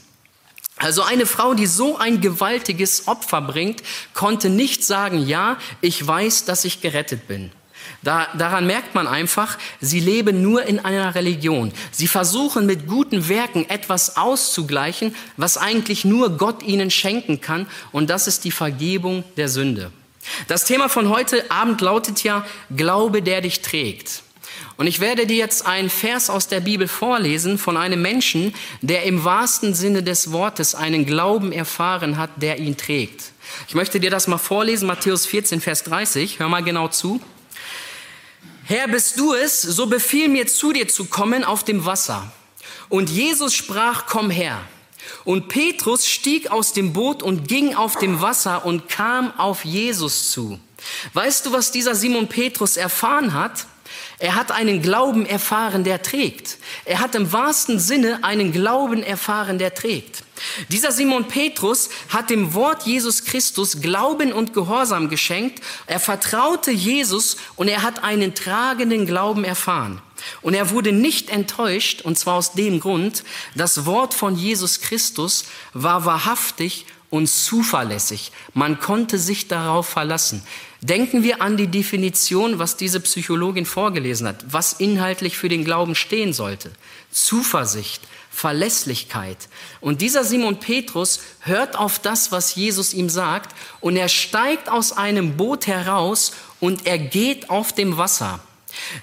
[0.77, 6.45] Also eine Frau, die so ein gewaltiges Opfer bringt, konnte nicht sagen, ja, ich weiß,
[6.45, 7.51] dass ich gerettet bin.
[8.01, 11.73] Da, daran merkt man einfach, sie leben nur in einer Religion.
[11.91, 17.67] Sie versuchen mit guten Werken etwas auszugleichen, was eigentlich nur Gott ihnen schenken kann.
[17.91, 19.91] Und das ist die Vergebung der Sünde.
[20.47, 24.23] Das Thema von heute Abend lautet ja Glaube, der dich trägt.
[24.77, 29.03] Und ich werde dir jetzt einen Vers aus der Bibel vorlesen von einem Menschen, der
[29.03, 33.31] im wahrsten Sinne des Wortes einen Glauben erfahren hat, der ihn trägt.
[33.67, 36.39] Ich möchte dir das mal vorlesen, Matthäus 14, Vers 30.
[36.39, 37.19] Hör mal genau zu.
[38.69, 42.31] Herr, bist du es, so befiehl mir zu dir zu kommen auf dem Wasser.
[42.87, 44.61] Und Jesus sprach, komm her.
[45.25, 50.29] Und Petrus stieg aus dem Boot und ging auf dem Wasser und kam auf Jesus
[50.29, 50.59] zu.
[51.13, 53.65] Weißt du, was dieser Simon Petrus erfahren hat?
[54.19, 56.57] Er hat einen Glauben erfahren, der trägt.
[56.85, 60.23] Er hat im wahrsten Sinne einen Glauben erfahren, der trägt.
[60.69, 65.63] Dieser Simon Petrus hat dem Wort Jesus Christus Glauben und Gehorsam geschenkt.
[65.85, 70.01] Er vertraute Jesus und er hat einen tragenden Glauben erfahren.
[70.41, 73.23] Und er wurde nicht enttäuscht, und zwar aus dem Grund,
[73.55, 78.31] das Wort von Jesus Christus war wahrhaftig und zuverlässig.
[78.53, 80.43] Man konnte sich darauf verlassen.
[80.81, 85.95] Denken wir an die Definition, was diese Psychologin vorgelesen hat, was inhaltlich für den Glauben
[85.95, 86.71] stehen sollte.
[87.11, 89.49] Zuversicht, Verlässlichkeit.
[89.81, 94.93] Und dieser Simon Petrus hört auf das, was Jesus ihm sagt, und er steigt aus
[94.93, 98.39] einem Boot heraus und er geht auf dem Wasser.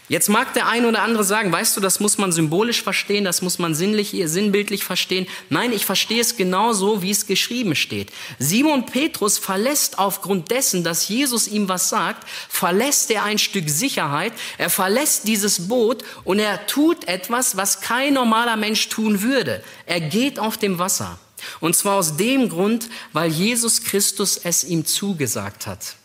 [0.09, 3.43] Jetzt mag der eine oder andere sagen, weißt du, das muss man symbolisch verstehen, das
[3.43, 5.27] muss man sinnlich, sinnbildlich verstehen.
[5.51, 8.12] Nein, ich verstehe es genauso, wie es geschrieben steht.
[8.39, 14.33] Simon Petrus verlässt aufgrund dessen, dass Jesus ihm was sagt, verlässt er ein Stück Sicherheit,
[14.59, 19.62] er verlässt dieses Boot und er tut etwas, was kein normaler Mensch tun würde.
[19.87, 21.19] Er geht auf dem Wasser.
[21.61, 25.97] Und zwar aus dem Grund, weil Jesus Christus es ihm zugesagt hat.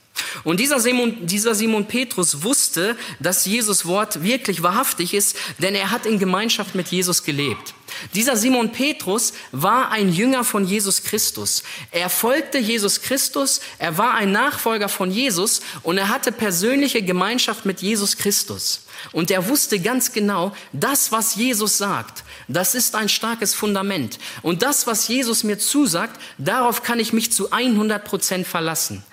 [0.44, 5.92] Und dieser Simon, dieser Simon Petrus wusste, dass Jesus Wort wirklich wahrhaftig ist, denn er
[5.92, 7.74] hat in Gemeinschaft mit Jesus gelebt.
[8.14, 11.64] Dieser Simon Petrus war ein Jünger von Jesus Christus.
[11.92, 17.66] Er folgte Jesus Christus, er war ein Nachfolger von Jesus und er hatte persönliche Gemeinschaft
[17.66, 18.86] mit Jesus Christus.
[19.12, 24.20] Und er wusste ganz genau, das, was Jesus sagt, das ist ein starkes Fundament.
[24.42, 29.04] Und das, was Jesus mir zusagt, darauf kann ich mich zu 100 Prozent verlassen.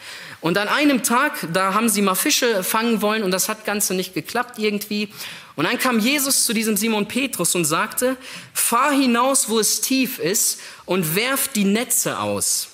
[0.40, 3.94] Und an einem Tag, da haben sie mal Fische fangen wollen und das hat Ganze
[3.94, 5.08] nicht geklappt irgendwie.
[5.56, 8.16] Und dann kam Jesus zu diesem Simon Petrus und sagte,
[8.54, 12.68] fahr hinaus, wo es tief ist und werf die Netze aus.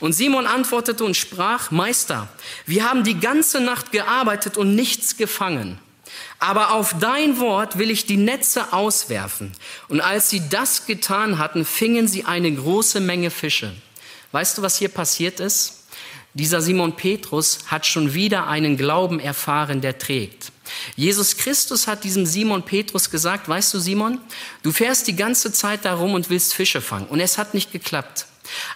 [0.00, 2.28] Und Simon antwortete und sprach, Meister,
[2.64, 5.78] wir haben die ganze Nacht gearbeitet und nichts gefangen.
[6.38, 9.52] Aber auf dein Wort will ich die Netze auswerfen.
[9.88, 13.74] Und als sie das getan hatten, fingen sie eine große Menge Fische.
[14.32, 15.79] Weißt du, was hier passiert ist?
[16.40, 20.52] Dieser Simon Petrus hat schon wieder einen Glauben erfahren, der trägt.
[20.96, 24.18] Jesus Christus hat diesem Simon Petrus gesagt, weißt du Simon,
[24.62, 28.24] du fährst die ganze Zeit darum und willst Fische fangen und es hat nicht geklappt.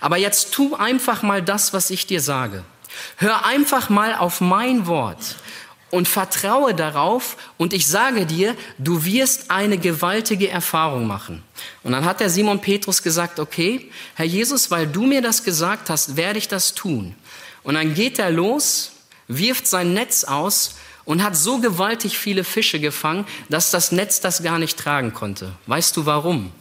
[0.02, 2.64] Aber jetzt tu einfach mal das, was ich dir sage.
[3.16, 5.36] Hör einfach mal auf mein Wort
[5.90, 11.42] und vertraue darauf und ich sage dir, du wirst eine gewaltige Erfahrung machen.
[11.82, 15.88] Und dann hat der Simon Petrus gesagt, okay, Herr Jesus, weil du mir das gesagt
[15.88, 17.14] hast, werde ich das tun.
[17.64, 18.92] Und dann geht er los,
[19.26, 24.42] wirft sein Netz aus und hat so gewaltig viele Fische gefangen, dass das Netz das
[24.42, 25.52] gar nicht tragen konnte.
[25.66, 26.52] Weißt du warum?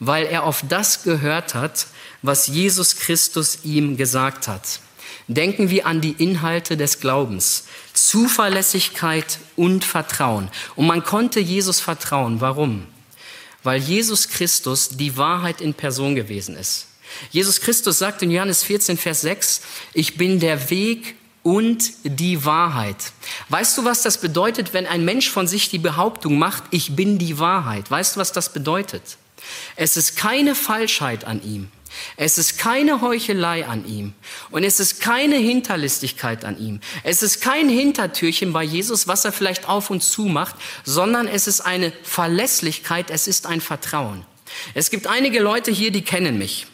[0.00, 1.86] Weil er auf das gehört hat,
[2.22, 4.80] was Jesus Christus ihm gesagt hat.
[5.26, 7.64] Denken wir an die Inhalte des Glaubens.
[7.92, 10.50] Zuverlässigkeit und Vertrauen.
[10.74, 12.40] Und man konnte Jesus vertrauen.
[12.40, 12.86] Warum?
[13.62, 16.86] Weil Jesus Christus die Wahrheit in Person gewesen ist.
[17.30, 19.60] Jesus Christus sagt in Johannes 14, Vers 6,
[19.94, 21.16] ich bin der Weg,
[21.48, 22.96] und die Wahrheit.
[23.48, 27.16] Weißt du, was das bedeutet, wenn ein Mensch von sich die Behauptung macht, ich bin
[27.18, 27.90] die Wahrheit?
[27.90, 29.16] Weißt du, was das bedeutet?
[29.74, 31.68] Es ist keine Falschheit an ihm.
[32.16, 34.12] Es ist keine Heuchelei an ihm
[34.50, 36.80] und es ist keine Hinterlistigkeit an ihm.
[37.02, 41.46] Es ist kein Hintertürchen bei Jesus, was er vielleicht auf und zu macht, sondern es
[41.46, 44.26] ist eine Verlässlichkeit, es ist ein Vertrauen.
[44.74, 46.66] Es gibt einige Leute hier, die kennen mich.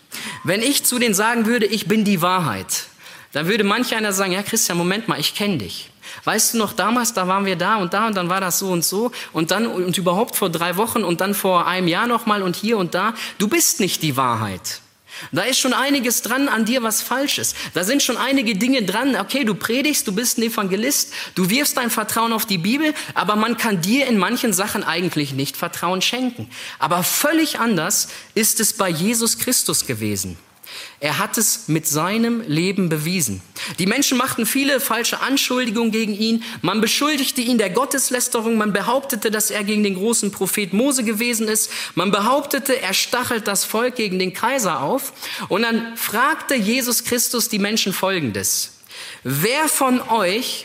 [0.42, 2.86] Wenn ich zu denen sagen würde, ich bin die Wahrheit,
[3.32, 5.90] dann würde manch einer sagen, ja Christian, Moment mal, ich kenne dich.
[6.24, 8.70] Weißt du noch, damals, da waren wir da und da und dann war das so
[8.70, 12.42] und so und dann und überhaupt vor drei Wochen und dann vor einem Jahr nochmal
[12.42, 13.14] und hier und da.
[13.38, 14.80] Du bist nicht die Wahrheit.
[15.32, 17.56] Da ist schon einiges dran an dir, was falsch ist.
[17.74, 19.16] Da sind schon einige Dinge dran.
[19.16, 23.36] Okay, du predigst, du bist ein Evangelist, du wirfst dein Vertrauen auf die Bibel, aber
[23.36, 26.48] man kann dir in manchen Sachen eigentlich nicht Vertrauen schenken.
[26.78, 30.36] Aber völlig anders ist es bei Jesus Christus gewesen.
[31.04, 33.42] Er hat es mit seinem Leben bewiesen.
[33.78, 36.42] Die Menschen machten viele falsche Anschuldigungen gegen ihn.
[36.62, 38.56] Man beschuldigte ihn der Gotteslästerung.
[38.56, 41.70] Man behauptete, dass er gegen den großen Prophet Mose gewesen ist.
[41.94, 45.12] Man behauptete, er stachelt das Volk gegen den Kaiser auf.
[45.50, 48.78] Und dann fragte Jesus Christus die Menschen Folgendes.
[49.24, 50.64] Wer von euch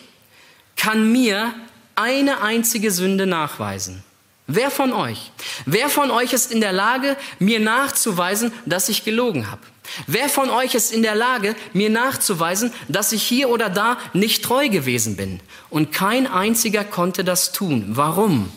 [0.78, 1.54] kann mir
[1.95, 4.06] eine einzige Sünde nachweisen?
[4.47, 5.34] Wer von euch?
[5.65, 9.63] Wer von euch ist in der Lage, mir nachzuweisen, dass ich gelogen habe?
[10.08, 14.43] Wer von euch ist in der Lage, mir nachzuweisen, dass ich hier oder da nicht
[14.43, 15.39] treu gewesen bin?
[15.69, 17.86] Und kein einziger konnte das tun.
[17.89, 18.52] Warum?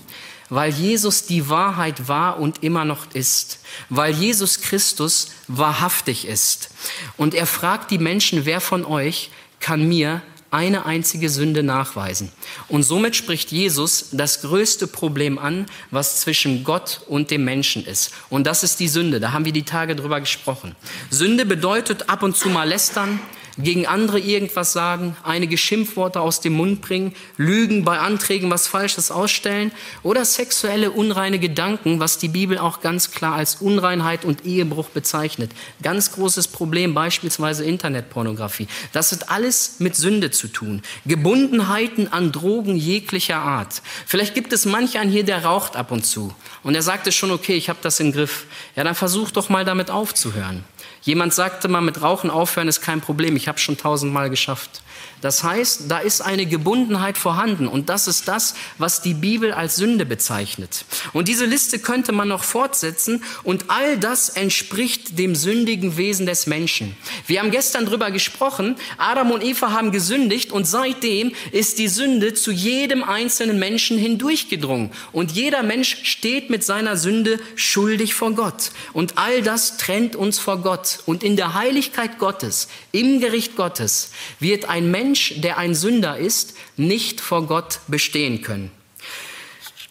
[0.49, 3.61] Weil Jesus die Wahrheit war und immer noch ist.
[3.89, 6.71] Weil Jesus Christus wahrhaftig ist.
[7.17, 12.31] Und er fragt die Menschen, wer von euch kann mir eine einzige Sünde nachweisen.
[12.69, 18.13] Und somit spricht Jesus das größte Problem an, was zwischen Gott und dem Menschen ist.
[18.29, 19.19] Und das ist die Sünde.
[19.19, 20.77] Da haben wir die Tage drüber gesprochen.
[21.11, 23.19] Sünde bedeutet ab und zu mal lästern,
[23.59, 29.11] gegen andere irgendwas sagen, einige Schimpfworte aus dem Mund bringen, Lügen bei Anträgen was Falsches
[29.11, 34.89] ausstellen oder sexuelle unreine Gedanken, was die Bibel auch ganz klar als Unreinheit und Ehebruch
[34.89, 35.53] bezeichnet.
[35.83, 38.69] Ganz großes Problem beispielsweise Internetpornografie.
[38.93, 40.83] Das hat alles mit Sünde zu tun.
[41.07, 43.83] Gebundenheiten an Drogen jeglicher Art.
[44.07, 47.31] Vielleicht gibt es manch einen hier, der raucht ab und zu und er sagte schon,
[47.31, 48.47] okay, ich habe das im Griff.
[48.77, 50.65] Ja, dann versuch doch mal damit aufzuhören.
[51.03, 54.83] Jemand sagte mal, mit Rauchen aufhören ist kein Problem, ich habe schon tausendmal geschafft.
[55.23, 57.69] Das heißt, da ist eine Gebundenheit vorhanden.
[57.69, 60.85] Und das ist das, was die Bibel als Sünde bezeichnet.
[61.13, 63.23] Und diese Liste könnte man noch fortsetzen.
[63.45, 66.97] Und all das entspricht dem sündigen Wesen des Menschen.
[67.29, 70.51] Wir haben gestern drüber gesprochen, Adam und Eva haben gesündigt.
[70.51, 74.91] Und seitdem ist die Sünde zu jedem einzelnen Menschen hindurchgedrungen.
[75.13, 78.73] Und jeder Mensch steht mit seiner Sünde schuldig vor Gott.
[78.93, 80.99] Und all das trennt uns vor Gott.
[81.07, 86.17] Und in der Heiligkeit Gottes, im Gericht Gottes wird ein Mensch Mensch, der ein Sünder
[86.17, 88.71] ist, nicht vor Gott bestehen können.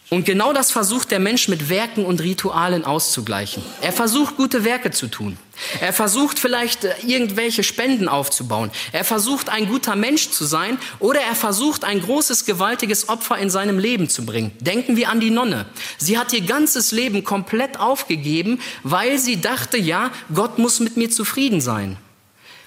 [0.09, 3.61] Und genau das versucht der Mensch mit Werken und Ritualen auszugleichen.
[3.81, 5.37] Er versucht, gute Werke zu tun.
[5.79, 8.71] Er versucht vielleicht äh, irgendwelche Spenden aufzubauen.
[8.93, 13.51] Er versucht, ein guter Mensch zu sein oder er versucht, ein großes, gewaltiges Opfer in
[13.51, 14.51] seinem Leben zu bringen.
[14.59, 15.67] Denken wir an die Nonne.
[15.99, 21.11] Sie hat ihr ganzes Leben komplett aufgegeben, weil sie dachte, ja, Gott muss mit mir
[21.11, 21.95] zufrieden sein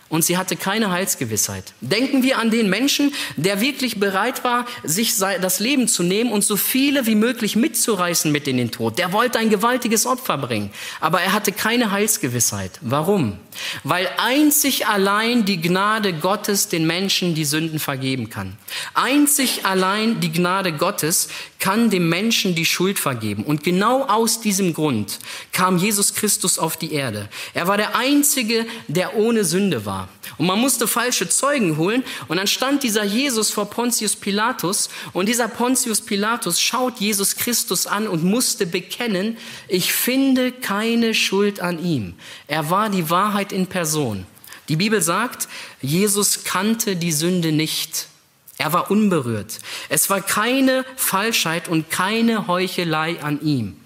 [0.09, 1.73] und sie hatte keine Heilsgewissheit.
[1.81, 6.45] Denken wir an den Menschen, der wirklich bereit war, sich das Leben zu nehmen und
[6.45, 8.99] so viele wie möglich mitzureißen mit in den Tod.
[8.99, 12.73] Der wollte ein gewaltiges Opfer bringen, aber er hatte keine Heilsgewissheit.
[12.81, 13.39] Warum?
[13.83, 18.57] Weil einzig allein die Gnade Gottes den Menschen die Sünden vergeben kann.
[18.95, 23.45] Einzig allein die Gnade Gottes kann dem Menschen die Schuld vergeben.
[23.45, 25.19] Und genau aus diesem Grund
[25.53, 27.29] kam Jesus Christus auf die Erde.
[27.55, 29.94] Er war der Einzige, der ohne Sünde war.
[30.39, 32.05] Und man musste falsche Zeugen holen.
[32.29, 34.89] Und dann stand dieser Jesus vor Pontius Pilatus.
[35.13, 39.37] Und dieser Pontius Pilatus schaut Jesus Christus an und musste bekennen,
[39.69, 42.15] ich finde keine Schuld an ihm.
[42.47, 44.27] Er war die Wahrheit in Person.
[44.69, 45.49] Die Bibel sagt,
[45.83, 48.09] Jesus kannte die Sünde nicht.
[48.57, 49.59] Er war unberührt.
[49.89, 53.77] Es war keine Falschheit und keine Heuchelei an ihm.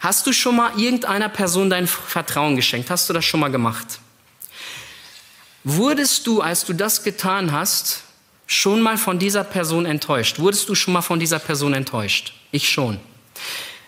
[0.00, 2.90] Hast du schon mal irgendeiner Person dein Vertrauen geschenkt?
[2.90, 4.00] Hast du das schon mal gemacht?
[5.64, 8.02] Wurdest du, als du das getan hast,
[8.46, 10.38] schon mal von dieser Person enttäuscht?
[10.38, 12.34] Wurdest du schon mal von dieser Person enttäuscht?
[12.50, 13.00] Ich schon.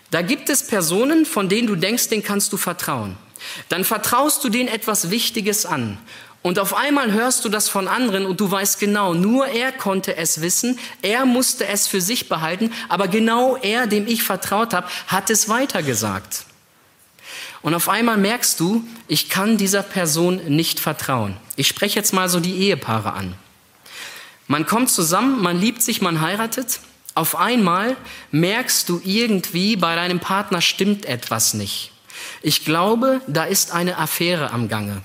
[0.09, 3.15] Da gibt es Personen, von denen du denkst, denen kannst du vertrauen.
[3.69, 5.99] Dann vertraust du denen etwas Wichtiges an.
[6.41, 10.15] Und auf einmal hörst du das von anderen und du weißt genau, nur er konnte
[10.15, 14.87] es wissen, er musste es für sich behalten, aber genau er, dem ich vertraut habe,
[15.07, 16.45] hat es weitergesagt.
[17.61, 21.35] Und auf einmal merkst du, ich kann dieser Person nicht vertrauen.
[21.57, 23.33] Ich spreche jetzt mal so die Ehepaare an.
[24.47, 26.79] Man kommt zusammen, man liebt sich, man heiratet.
[27.15, 27.97] Auf einmal
[28.31, 31.91] merkst du irgendwie, bei deinem Partner stimmt etwas nicht.
[32.43, 35.01] Ich glaube, da ist eine Affäre am Gange.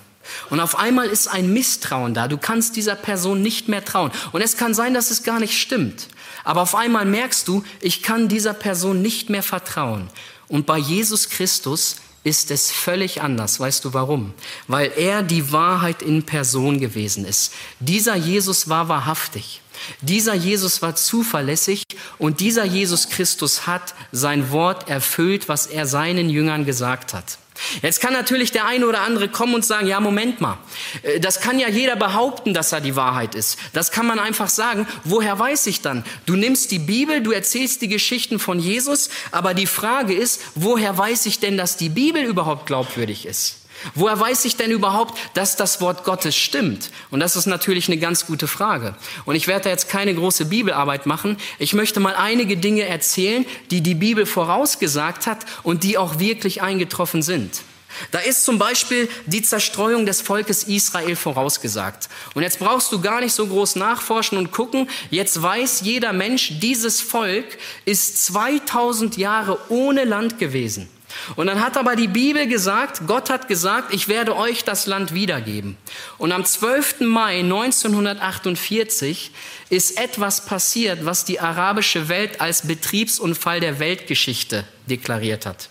[0.50, 2.28] Und auf einmal ist ein Misstrauen da.
[2.28, 4.12] Du kannst dieser Person nicht mehr trauen.
[4.32, 6.08] Und es kann sein, dass es gar nicht stimmt.
[6.44, 10.08] Aber auf einmal merkst du, ich kann dieser Person nicht mehr vertrauen.
[10.48, 13.58] Und bei Jesus Christus ist es völlig anders.
[13.58, 14.32] Weißt du warum?
[14.68, 17.52] Weil er die Wahrheit in Person gewesen ist.
[17.80, 19.60] Dieser Jesus war wahrhaftig.
[20.00, 21.82] Dieser Jesus war zuverlässig
[22.18, 27.38] und dieser Jesus Christus hat sein Wort erfüllt, was er seinen Jüngern gesagt hat.
[27.82, 30.58] Jetzt kann natürlich der eine oder andere kommen und sagen, ja, Moment mal,
[31.02, 33.58] äh, das kann ja jeder behaupten, dass er die Wahrheit ist.
[33.72, 34.86] Das kann man einfach sagen.
[35.04, 36.04] Woher weiß ich dann?
[36.26, 40.96] Du nimmst die Bibel, du erzählst die Geschichten von Jesus, aber die Frage ist, woher
[40.96, 43.61] weiß ich denn, dass die Bibel überhaupt glaubwürdig ist?
[43.94, 46.90] Woher weiß ich denn überhaupt, dass das Wort Gottes stimmt?
[47.10, 48.94] Und das ist natürlich eine ganz gute Frage.
[49.24, 51.36] Und ich werde da jetzt keine große Bibelarbeit machen.
[51.58, 56.62] Ich möchte mal einige Dinge erzählen, die die Bibel vorausgesagt hat und die auch wirklich
[56.62, 57.62] eingetroffen sind.
[58.10, 62.08] Da ist zum Beispiel die Zerstreuung des Volkes Israel vorausgesagt.
[62.34, 64.88] Und jetzt brauchst du gar nicht so groß nachforschen und gucken.
[65.10, 67.44] Jetzt weiß jeder Mensch, dieses Volk
[67.84, 70.88] ist 2000 Jahre ohne Land gewesen.
[71.36, 75.14] Und dann hat aber die Bibel gesagt, Gott hat gesagt, ich werde euch das Land
[75.14, 75.76] wiedergeben.
[76.18, 77.00] Und am 12.
[77.00, 79.30] Mai 1948
[79.70, 85.68] ist etwas passiert, was die arabische Welt als Betriebsunfall der Weltgeschichte deklariert hat.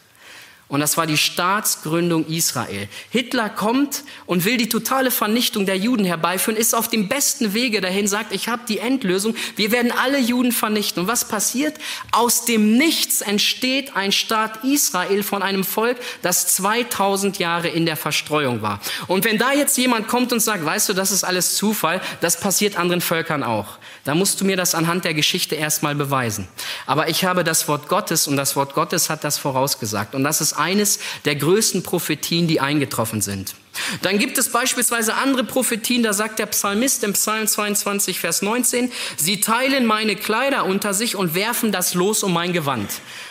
[0.72, 2.88] Und das war die Staatsgründung Israel.
[3.10, 7.82] Hitler kommt und will die totale Vernichtung der Juden herbeiführen, ist auf dem besten Wege
[7.82, 11.02] dahin, sagt, ich habe die Endlösung, wir werden alle Juden vernichten.
[11.02, 11.78] Und was passiert?
[12.14, 17.98] Aus dem Nichts entsteht ein Staat Israel von einem Volk, das 2000 Jahre in der
[17.98, 18.80] Verstreuung war.
[19.08, 22.40] Und wenn da jetzt jemand kommt und sagt, weißt du, das ist alles Zufall, das
[22.40, 23.78] passiert anderen Völkern auch.
[24.06, 26.48] Da musst du mir das anhand der Geschichte erstmal beweisen.
[26.86, 30.16] Aber ich habe das Wort Gottes und das Wort Gottes hat das vorausgesagt.
[30.16, 33.56] Und das ist eines der größten Prophetien, die eingetroffen sind.
[34.02, 38.92] Dann gibt es beispielsweise andere Prophetien, da sagt der Psalmist im Psalm 22, Vers 19,
[39.16, 42.90] sie teilen meine Kleider unter sich und werfen das Los um mein Gewand.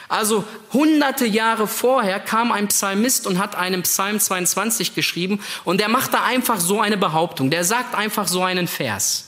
[0.08, 5.88] Also hunderte Jahre vorher kam ein Psalmist und hat einen Psalm 22 geschrieben und der
[5.88, 9.26] macht da einfach so eine Behauptung, der sagt einfach so einen Vers.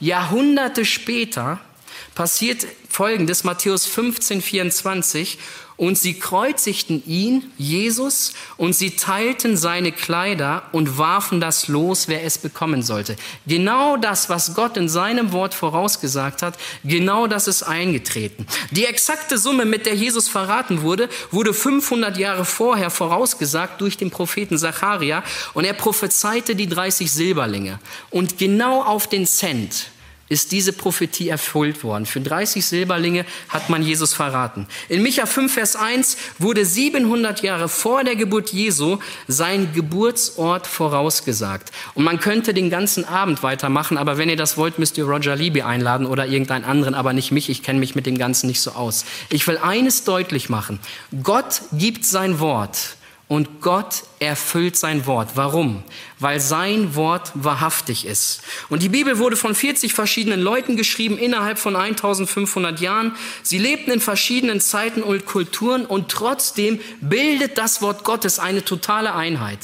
[0.00, 1.60] Jahrhunderte später
[2.14, 5.38] passiert Folgendes, Matthäus 15, 24.
[5.76, 12.22] Und sie kreuzigten ihn, Jesus, und sie teilten seine Kleider und warfen das los, wer
[12.22, 13.16] es bekommen sollte.
[13.46, 18.46] Genau das, was Gott in seinem Wort vorausgesagt hat, genau das ist eingetreten.
[18.70, 24.10] Die exakte Summe, mit der Jesus verraten wurde, wurde 500 Jahre vorher vorausgesagt durch den
[24.10, 27.80] Propheten Zacharia und er prophezeite die 30 Silberlinge.
[28.10, 29.86] Und genau auf den Cent
[30.34, 32.06] ist diese Prophetie erfüllt worden.
[32.06, 34.66] Für 30 Silberlinge hat man Jesus verraten.
[34.88, 41.70] In Micha 5, Vers 1 wurde 700 Jahre vor der Geburt Jesu sein Geburtsort vorausgesagt.
[41.94, 45.36] Und man könnte den ganzen Abend weitermachen, aber wenn ihr das wollt, müsst ihr Roger
[45.36, 47.48] Libby einladen oder irgendeinen anderen, aber nicht mich.
[47.48, 49.04] Ich kenne mich mit dem Ganzen nicht so aus.
[49.30, 50.80] Ich will eines deutlich machen.
[51.22, 52.96] Gott gibt sein Wort.
[53.34, 55.30] Und Gott erfüllt sein Wort.
[55.34, 55.82] Warum?
[56.20, 58.42] Weil sein Wort wahrhaftig ist.
[58.68, 63.16] Und die Bibel wurde von 40 verschiedenen Leuten geschrieben innerhalb von 1500 Jahren.
[63.42, 69.16] Sie lebten in verschiedenen Zeiten und Kulturen und trotzdem bildet das Wort Gottes eine totale
[69.16, 69.58] Einheit.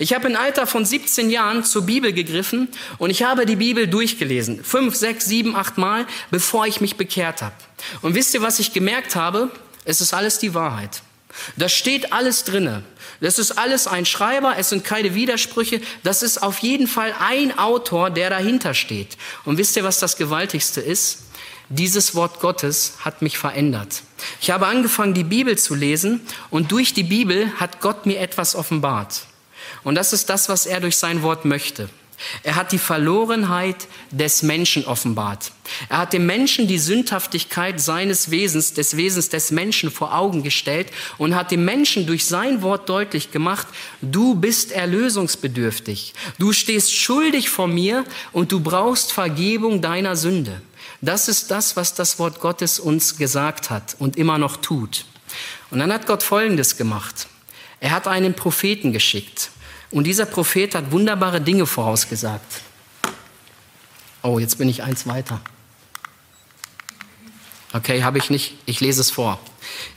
[0.00, 2.66] Ich habe im Alter von 17 Jahren zur Bibel gegriffen
[2.98, 4.64] und ich habe die Bibel durchgelesen.
[4.64, 7.54] Fünf, sechs, sieben, acht Mal, bevor ich mich bekehrt habe.
[8.00, 9.48] Und wisst ihr, was ich gemerkt habe?
[9.84, 11.02] Es ist alles die Wahrheit.
[11.56, 12.82] Da steht alles drinne.
[13.22, 15.80] Das ist alles ein Schreiber, es sind keine Widersprüche.
[16.02, 19.16] Das ist auf jeden Fall ein Autor, der dahinter steht.
[19.44, 21.20] Und wisst ihr, was das Gewaltigste ist?
[21.68, 24.02] Dieses Wort Gottes hat mich verändert.
[24.40, 26.20] Ich habe angefangen, die Bibel zu lesen
[26.50, 29.22] und durch die Bibel hat Gott mir etwas offenbart.
[29.84, 31.88] Und das ist das, was er durch sein Wort möchte.
[32.42, 35.52] Er hat die Verlorenheit des Menschen offenbart.
[35.88, 40.88] Er hat dem Menschen die Sündhaftigkeit seines Wesens, des Wesens des Menschen vor Augen gestellt
[41.18, 43.66] und hat dem Menschen durch sein Wort deutlich gemacht,
[44.00, 46.14] du bist erlösungsbedürftig.
[46.38, 50.60] Du stehst schuldig vor mir und du brauchst Vergebung deiner Sünde.
[51.00, 55.04] Das ist das, was das Wort Gottes uns gesagt hat und immer noch tut.
[55.70, 57.26] Und dann hat Gott Folgendes gemacht.
[57.80, 59.50] Er hat einen Propheten geschickt.
[59.92, 62.62] Und dieser Prophet hat wunderbare Dinge vorausgesagt.
[64.22, 65.40] Oh, jetzt bin ich eins weiter.
[67.74, 68.54] Okay, habe ich nicht.
[68.66, 69.38] Ich lese es vor.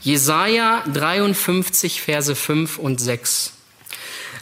[0.02, 3.52] Jesaja 53, Verse 5 und 6.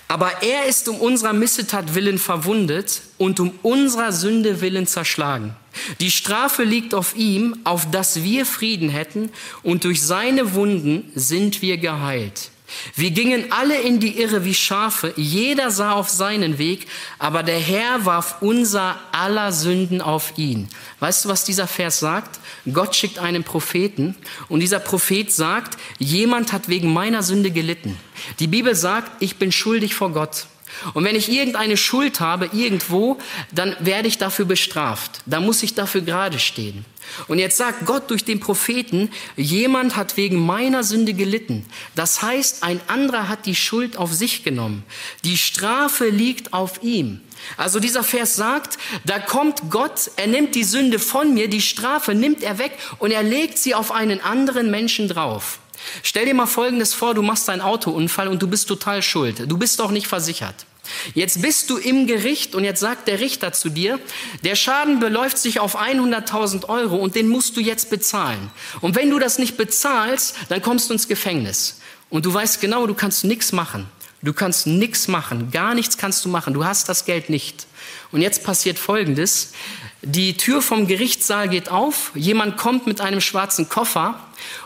[0.09, 5.57] Aber er ist um unserer Missetat willen verwundet und um unserer Sünde willen zerschlagen.
[6.01, 9.31] Die Strafe liegt auf ihm, auf dass wir Frieden hätten,
[9.63, 12.51] und durch seine Wunden sind wir geheilt.
[12.95, 16.87] Wir gingen alle in die Irre wie Schafe, jeder sah auf seinen Weg,
[17.19, 20.69] aber der Herr warf unser aller Sünden auf ihn.
[21.01, 22.41] Weißt du, was dieser Vers sagt?
[22.73, 24.17] Gott schickt einen Propheten
[24.49, 27.99] und dieser Prophet sagt, jemand hat wegen meiner Sünde gelitten.
[28.39, 30.47] Die Bibel sagt, ich bin schuldig vor Gott.
[30.93, 33.19] Und wenn ich irgendeine Schuld habe irgendwo,
[33.53, 35.21] dann werde ich dafür bestraft.
[35.27, 36.85] Da muss ich dafür gerade stehen.
[37.29, 41.65] Und jetzt sagt Gott durch den Propheten, jemand hat wegen meiner Sünde gelitten.
[41.95, 44.85] Das heißt, ein anderer hat die Schuld auf sich genommen.
[45.25, 47.21] Die Strafe liegt auf ihm.
[47.57, 52.15] Also dieser Vers sagt, da kommt Gott, er nimmt die Sünde von mir, die Strafe
[52.15, 55.59] nimmt er weg und er legt sie auf einen anderen Menschen drauf.
[56.03, 59.51] Stell dir mal Folgendes vor, du machst einen Autounfall und du bist total schuld.
[59.51, 60.67] Du bist doch nicht versichert.
[61.15, 63.99] Jetzt bist du im Gericht und jetzt sagt der Richter zu dir,
[64.43, 68.51] der Schaden beläuft sich auf 100.000 Euro und den musst du jetzt bezahlen.
[68.81, 71.81] Und wenn du das nicht bezahlst, dann kommst du ins Gefängnis.
[72.11, 73.87] Und du weißt genau, du kannst nichts machen.
[74.23, 76.55] Du kannst nichts machen, gar nichts kannst du machen.
[76.55, 77.67] Du hast das Geld nicht.
[78.11, 79.53] Und jetzt passiert Folgendes.
[80.01, 84.19] Die Tür vom Gerichtssaal geht auf, jemand kommt mit einem schwarzen Koffer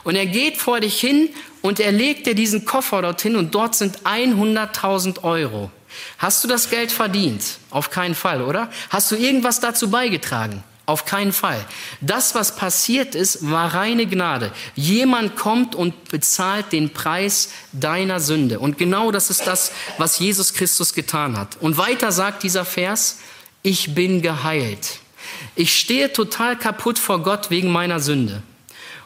[0.04, 1.30] und er geht vor dich hin
[1.62, 5.70] und er legt dir diesen Koffer dorthin und dort sind 100.000 Euro.
[6.18, 7.42] Hast du das Geld verdient?
[7.70, 8.70] Auf keinen Fall, oder?
[8.90, 10.62] Hast du irgendwas dazu beigetragen?
[10.88, 11.62] Auf keinen Fall.
[12.00, 14.52] Das, was passiert ist, war reine Gnade.
[14.74, 18.58] Jemand kommt und bezahlt den Preis deiner Sünde.
[18.58, 21.58] Und genau das ist das, was Jesus Christus getan hat.
[21.60, 23.18] Und weiter sagt dieser Vers,
[23.62, 25.00] ich bin geheilt.
[25.56, 28.42] Ich stehe total kaputt vor Gott wegen meiner Sünde.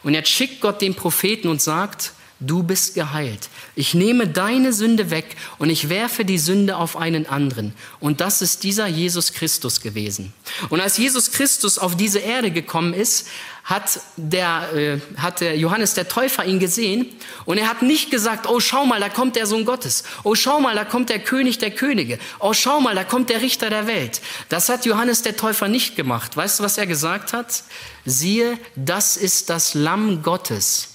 [0.05, 2.13] Und jetzt schickt Gott den Propheten und sagt,
[2.47, 3.49] du bist geheilt.
[3.75, 7.75] Ich nehme deine Sünde weg und ich werfe die Sünde auf einen anderen.
[8.01, 10.33] Und das ist dieser Jesus Christus gewesen.
[10.69, 13.29] Und als Jesus Christus auf diese Erde gekommen ist,
[13.65, 17.07] hat der, äh, hat der Johannes der Täufer ihn gesehen
[17.45, 20.03] und er hat nicht gesagt, oh schau mal, da kommt der Sohn Gottes.
[20.25, 22.19] Oh schau mal, da kommt der König der Könige.
[22.41, 24.21] Oh schau mal, da kommt der Richter der Welt.
[24.49, 26.37] Das hat Johannes der Täufer nicht gemacht.
[26.37, 27.63] Weißt du, was er gesagt hat?
[28.05, 30.92] Siehe, das ist das Lamm Gottes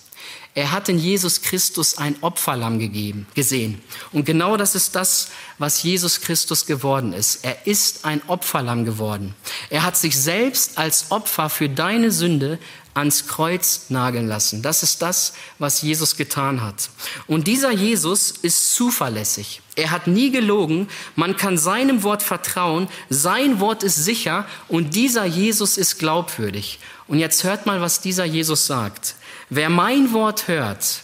[0.57, 3.79] er hat in Jesus Christus ein Opferlamm gegeben, gesehen.
[4.11, 5.27] Und genau das ist das,
[5.59, 7.45] was Jesus Christus geworden ist.
[7.45, 9.35] Er ist ein Opferlamm geworden.
[9.69, 12.57] Er hat sich selbst als Opfer für deine Sünde
[12.95, 14.63] ans Kreuz nageln lassen.
[14.63, 16.89] Das ist das, was Jesus getan hat.
[17.27, 19.61] Und dieser Jesus ist zuverlässig.
[19.75, 20.87] Er hat nie gelogen.
[21.15, 22.87] Man kann seinem Wort vertrauen.
[23.11, 26.79] Sein Wort ist sicher und dieser Jesus ist glaubwürdig.
[27.07, 29.15] Und jetzt hört mal, was dieser Jesus sagt.
[29.49, 31.01] Wer mein Wort hört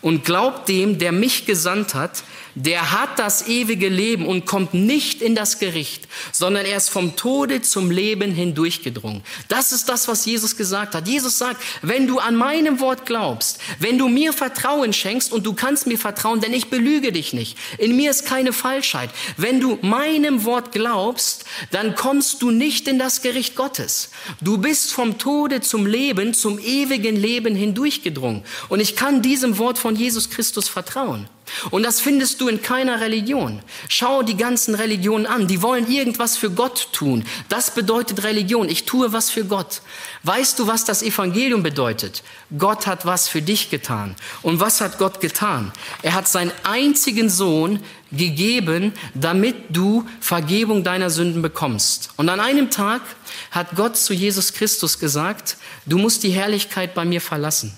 [0.00, 2.24] und glaubt dem, der mich gesandt hat,
[2.54, 7.16] der hat das ewige Leben und kommt nicht in das Gericht, sondern er ist vom
[7.16, 9.22] Tode zum Leben hindurchgedrungen.
[9.48, 11.08] Das ist das, was Jesus gesagt hat.
[11.08, 15.54] Jesus sagt, wenn du an meinem Wort glaubst, wenn du mir Vertrauen schenkst und du
[15.54, 17.58] kannst mir vertrauen, denn ich belüge dich nicht.
[17.78, 19.10] In mir ist keine Falschheit.
[19.36, 24.10] Wenn du meinem Wort glaubst, dann kommst du nicht in das Gericht Gottes.
[24.40, 28.42] Du bist vom Tode zum Leben, zum ewigen Leben hindurchgedrungen.
[28.68, 31.28] Und ich kann diesem Wort von Jesus Christus vertrauen.
[31.70, 33.60] Und das findest du in keiner Religion.
[33.88, 35.46] Schau die ganzen Religionen an.
[35.46, 37.24] Die wollen irgendwas für Gott tun.
[37.48, 38.68] Das bedeutet Religion.
[38.68, 39.82] Ich tue was für Gott.
[40.22, 42.22] Weißt du, was das Evangelium bedeutet?
[42.56, 44.16] Gott hat was für dich getan.
[44.42, 45.72] Und was hat Gott getan?
[46.02, 47.80] Er hat seinen einzigen Sohn
[48.12, 52.10] gegeben, damit du Vergebung deiner Sünden bekommst.
[52.16, 53.02] Und an einem Tag
[53.50, 57.74] hat Gott zu Jesus Christus gesagt, du musst die Herrlichkeit bei mir verlassen.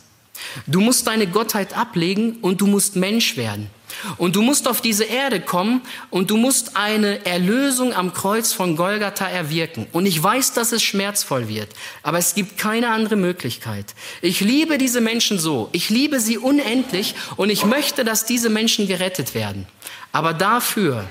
[0.67, 3.71] Du musst deine Gottheit ablegen und du musst Mensch werden.
[4.19, 5.81] Und du musst auf diese Erde kommen
[6.11, 9.87] und du musst eine Erlösung am Kreuz von Golgatha erwirken.
[9.93, 11.69] Und ich weiß, dass es schmerzvoll wird,
[12.03, 13.95] aber es gibt keine andere Möglichkeit.
[14.23, 15.69] Ich liebe diese Menschen so.
[15.73, 19.67] Ich liebe sie unendlich und ich möchte, dass diese Menschen gerettet werden.
[20.13, 21.07] Aber dafür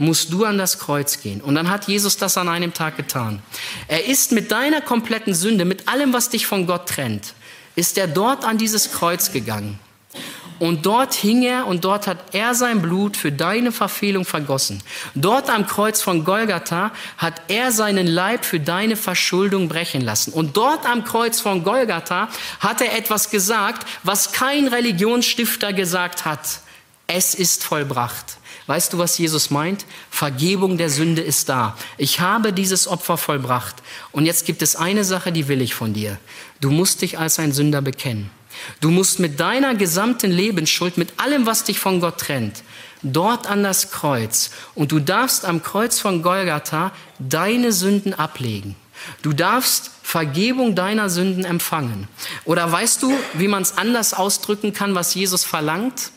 [0.00, 1.40] musst du an das Kreuz gehen.
[1.40, 3.42] Und dann hat Jesus das an einem Tag getan.
[3.86, 7.34] Er ist mit deiner kompletten Sünde, mit allem, was dich von Gott trennt,
[7.76, 9.78] ist er dort an dieses Kreuz gegangen.
[10.60, 14.82] Und dort hing er und dort hat er sein Blut für deine Verfehlung vergossen.
[15.14, 20.34] Dort am Kreuz von Golgatha hat er seinen Leib für deine Verschuldung brechen lassen.
[20.34, 22.28] Und dort am Kreuz von Golgatha
[22.60, 26.60] hat er etwas gesagt, was kein Religionsstifter gesagt hat.
[27.06, 28.36] Es ist vollbracht.
[28.66, 29.86] Weißt du, was Jesus meint?
[30.10, 31.76] Vergebung der Sünde ist da.
[31.96, 33.76] Ich habe dieses Opfer vollbracht.
[34.12, 36.18] Und jetzt gibt es eine Sache, die will ich von dir.
[36.60, 38.30] Du musst dich als ein Sünder bekennen.
[38.80, 42.62] Du musst mit deiner gesamten Lebensschuld, mit allem, was dich von Gott trennt,
[43.02, 44.50] dort an das Kreuz.
[44.74, 48.76] Und du darfst am Kreuz von Golgatha deine Sünden ablegen.
[49.22, 52.08] Du darfst Vergebung deiner Sünden empfangen.
[52.44, 56.10] Oder weißt du, wie man es anders ausdrücken kann, was Jesus verlangt?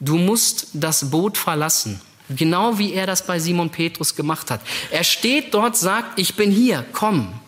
[0.00, 2.00] Du musst das Boot verlassen.
[2.28, 4.60] Genau wie er das bei Simon Petrus gemacht hat.
[4.90, 7.39] Er steht dort, sagt, ich bin hier, komm.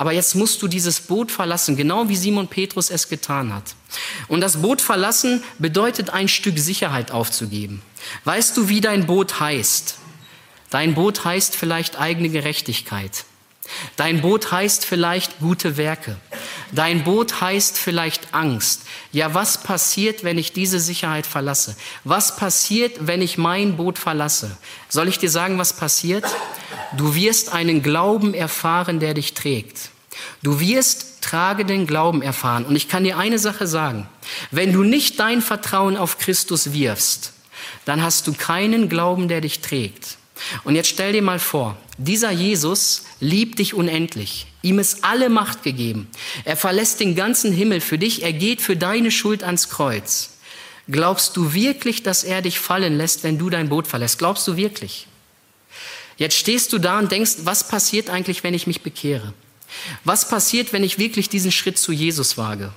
[0.00, 3.74] Aber jetzt musst du dieses Boot verlassen, genau wie Simon Petrus es getan hat.
[4.28, 7.82] Und das Boot verlassen bedeutet ein Stück Sicherheit aufzugeben.
[8.24, 9.96] Weißt du, wie dein Boot heißt?
[10.70, 13.26] Dein Boot heißt vielleicht eigene Gerechtigkeit.
[13.96, 16.16] Dein Boot heißt vielleicht gute Werke.
[16.72, 18.84] Dein Boot heißt vielleicht Angst.
[19.12, 21.76] Ja, was passiert, wenn ich diese Sicherheit verlasse?
[22.04, 24.56] Was passiert, wenn ich mein Boot verlasse?
[24.88, 26.24] Soll ich dir sagen, was passiert?
[26.96, 29.90] Du wirst einen Glauben erfahren, der dich trägt.
[30.42, 32.64] Du wirst tragenden Glauben erfahren.
[32.64, 34.08] Und ich kann dir eine Sache sagen.
[34.50, 37.32] Wenn du nicht dein Vertrauen auf Christus wirfst,
[37.84, 40.18] dann hast du keinen Glauben, der dich trägt.
[40.64, 44.46] Und jetzt stell dir mal vor, dieser Jesus liebt dich unendlich.
[44.62, 46.08] Ihm ist alle Macht gegeben.
[46.44, 48.22] Er verlässt den ganzen Himmel für dich.
[48.22, 50.30] Er geht für deine Schuld ans Kreuz.
[50.88, 54.18] Glaubst du wirklich, dass er dich fallen lässt, wenn du dein Boot verlässt?
[54.18, 55.06] Glaubst du wirklich?
[56.20, 59.32] Jetzt stehst du da und denkst, was passiert eigentlich, wenn ich mich bekehre?
[60.04, 62.72] Was passiert, wenn ich wirklich diesen Schritt zu Jesus wage?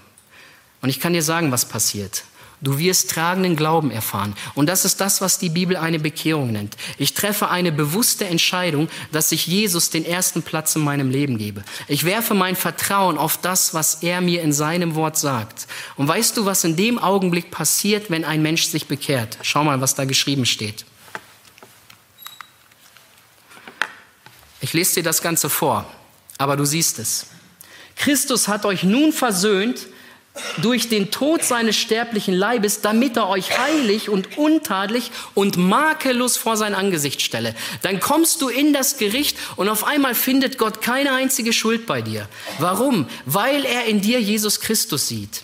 [0.82, 2.24] Und ich kann dir sagen, was passiert.
[2.62, 4.34] Du wirst tragenden Glauben erfahren.
[4.56, 6.78] Und das ist das, was die Bibel eine Bekehrung nennt.
[6.98, 11.66] Ich treffe eine bewusste Entscheidung, dass ich Jesus den ersten Platz in meinem Leben gebe.
[11.90, 15.68] Ich werfe mein Vertrauen auf das, was er mir in seinem Wort sagt.
[15.98, 19.38] Und weißt du, was in dem Augenblick passiert, wenn ein Mensch sich bekehrt?
[19.42, 20.86] Schau mal, was da geschrieben steht.
[24.64, 25.86] Ich lese dir das Ganze vor,
[26.38, 27.26] aber du siehst es.
[27.98, 29.88] Christus hat euch nun versöhnt
[30.62, 36.56] durch den Tod seines sterblichen Leibes, damit er euch heilig und untadelig und makellos vor
[36.56, 37.54] sein Angesicht stelle.
[37.82, 42.02] Dann kommst du in das Gericht und auf einmal findet Gott keine einzige Schuld bei
[42.02, 42.30] dir.
[42.60, 43.08] Warum?
[43.26, 45.44] Weil er in dir Jesus Christus sieht.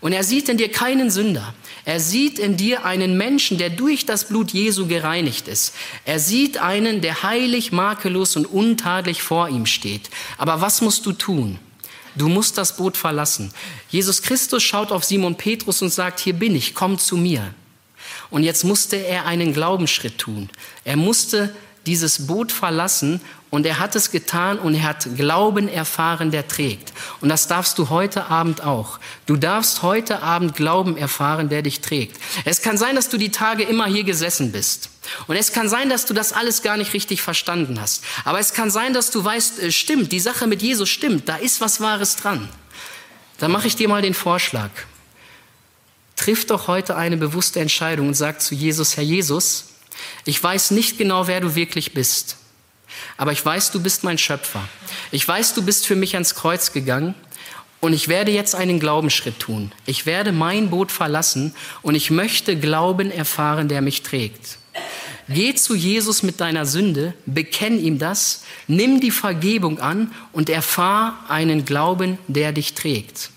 [0.00, 1.52] Und er sieht in dir keinen Sünder.
[1.88, 5.74] Er sieht in dir einen Menschen, der durch das Blut Jesu gereinigt ist.
[6.04, 10.10] Er sieht einen, der heilig, makellos und untadelig vor ihm steht.
[10.36, 11.58] Aber was musst du tun?
[12.14, 13.54] Du musst das Boot verlassen.
[13.88, 17.54] Jesus Christus schaut auf Simon Petrus und sagt, hier bin ich, komm zu mir.
[18.28, 20.50] Und jetzt musste er einen Glaubensschritt tun.
[20.84, 26.30] Er musste dieses Boot verlassen und er hat es getan und er hat Glauben erfahren,
[26.30, 26.92] der trägt.
[27.20, 29.00] Und das darfst du heute Abend auch.
[29.24, 32.18] Du darfst heute Abend Glauben erfahren, der dich trägt.
[32.44, 34.90] Es kann sein, dass du die Tage immer hier gesessen bist.
[35.26, 38.04] Und es kann sein, dass du das alles gar nicht richtig verstanden hast.
[38.24, 41.36] Aber es kann sein, dass du weißt, äh, stimmt, die Sache mit Jesus stimmt, da
[41.36, 42.48] ist was Wahres dran.
[43.38, 44.70] Dann mache ich dir mal den Vorschlag.
[46.16, 49.66] Triff doch heute eine bewusste Entscheidung und sag zu Jesus, Herr Jesus,
[50.24, 52.36] ich weiß nicht genau, wer du wirklich bist.
[53.16, 54.62] Aber ich weiß, du bist mein Schöpfer.
[55.10, 57.14] Ich weiß, du bist für mich ans Kreuz gegangen
[57.80, 59.72] und ich werde jetzt einen Glaubensschritt tun.
[59.86, 64.58] Ich werde mein Boot verlassen und ich möchte Glauben erfahren, der mich trägt.
[65.28, 71.18] Geh zu Jesus mit deiner Sünde, bekenn ihm das, nimm die Vergebung an und erfahr
[71.28, 73.30] einen Glauben, der dich trägt.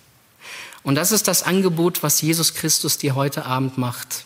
[0.84, 4.26] Und das ist das Angebot, was Jesus Christus dir heute Abend macht.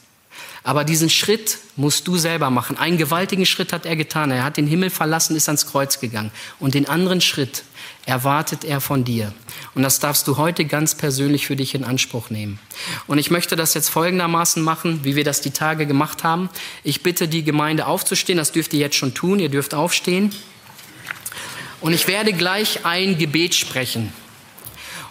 [0.65, 2.75] Aber diesen Schritt musst du selber machen.
[2.75, 4.31] Einen gewaltigen Schritt hat er getan.
[4.31, 6.31] Er hat den Himmel verlassen, ist ans Kreuz gegangen.
[6.59, 7.63] Und den anderen Schritt
[8.07, 9.31] erwartet er von dir.
[9.75, 12.57] Und das darfst du heute ganz persönlich für dich in Anspruch nehmen.
[13.05, 16.49] Und ich möchte das jetzt folgendermaßen machen, wie wir das die Tage gemacht haben.
[16.83, 18.37] Ich bitte die Gemeinde aufzustehen.
[18.37, 19.37] Das dürft ihr jetzt schon tun.
[19.37, 20.33] Ihr dürft aufstehen.
[21.79, 24.11] Und ich werde gleich ein Gebet sprechen.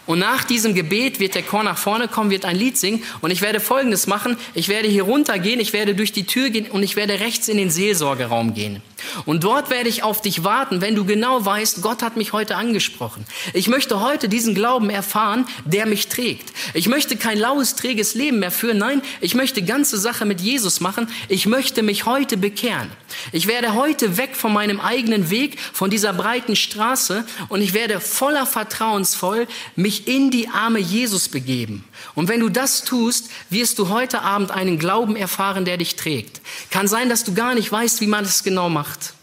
[0.07, 3.31] Und nach diesem Gebet wird der Chor nach vorne kommen, wird ein Lied singen und
[3.31, 4.37] ich werde Folgendes machen.
[4.55, 7.57] Ich werde hier runtergehen, ich werde durch die Tür gehen und ich werde rechts in
[7.57, 8.83] den Seelsorgeraum gehen.
[9.27, 12.57] Und dort werde ich auf dich warten, wenn du genau weißt, Gott hat mich heute
[12.57, 13.27] angesprochen.
[13.53, 16.53] Ich möchte heute diesen Glauben erfahren, der mich trägt.
[16.75, 18.79] Ich möchte kein laues, träges Leben mehr führen.
[18.79, 21.09] Nein, ich möchte ganze Sache mit Jesus machen.
[21.29, 22.91] Ich möchte mich heute bekehren.
[23.33, 28.01] Ich werde heute weg von meinem eigenen Weg, von dieser breiten Straße und ich werde
[28.01, 29.47] voller vertrauensvoll
[29.77, 31.85] mich in die Arme Jesus begeben.
[32.15, 36.41] Und wenn du das tust, wirst du heute Abend einen Glauben erfahren, der dich trägt.
[36.71, 39.15] Kann sein, dass du gar nicht weißt, wie man das genau macht.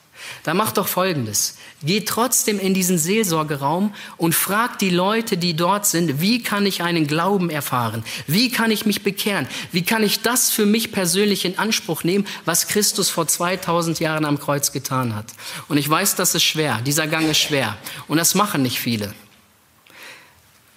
[0.43, 1.55] Dann mach doch Folgendes.
[1.83, 6.83] Geh trotzdem in diesen Seelsorgeraum und frag die Leute, die dort sind, wie kann ich
[6.83, 8.03] einen Glauben erfahren?
[8.27, 9.47] Wie kann ich mich bekehren?
[9.71, 14.25] Wie kann ich das für mich persönlich in Anspruch nehmen, was Christus vor 2000 Jahren
[14.25, 15.25] am Kreuz getan hat?
[15.69, 16.79] Und ich weiß, das ist schwer.
[16.85, 17.77] Dieser Gang ist schwer.
[18.07, 19.13] Und das machen nicht viele.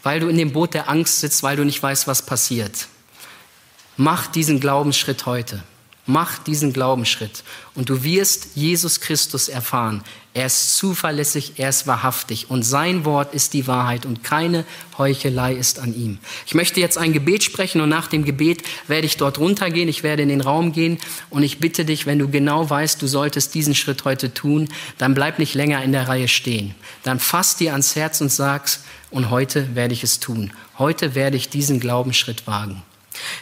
[0.05, 2.87] Weil du in dem Boot der Angst sitzt, weil du nicht weißt, was passiert.
[3.97, 5.65] Mach diesen Glaubensschritt heute.
[6.07, 7.43] Mach diesen Glaubensschritt
[7.75, 10.05] und du wirst Jesus Christus erfahren.
[10.37, 14.65] Er ist zuverlässig, er ist wahrhaftig und sein Wort ist die Wahrheit und keine
[14.99, 16.19] Heuchelei ist an ihm.
[16.45, 20.03] Ich möchte jetzt ein Gebet sprechen und nach dem Gebet werde ich dort runtergehen, ich
[20.03, 20.99] werde in den Raum gehen
[21.31, 24.69] und ich bitte dich, wenn du genau weißt, du solltest diesen Schritt heute tun,
[24.99, 26.75] dann bleib nicht länger in der Reihe stehen.
[27.05, 28.83] Dann fass dir ans Herz und sag's,
[29.13, 30.53] und heute werde ich es tun.
[30.77, 32.83] Heute werde ich diesen Glaubensschritt wagen.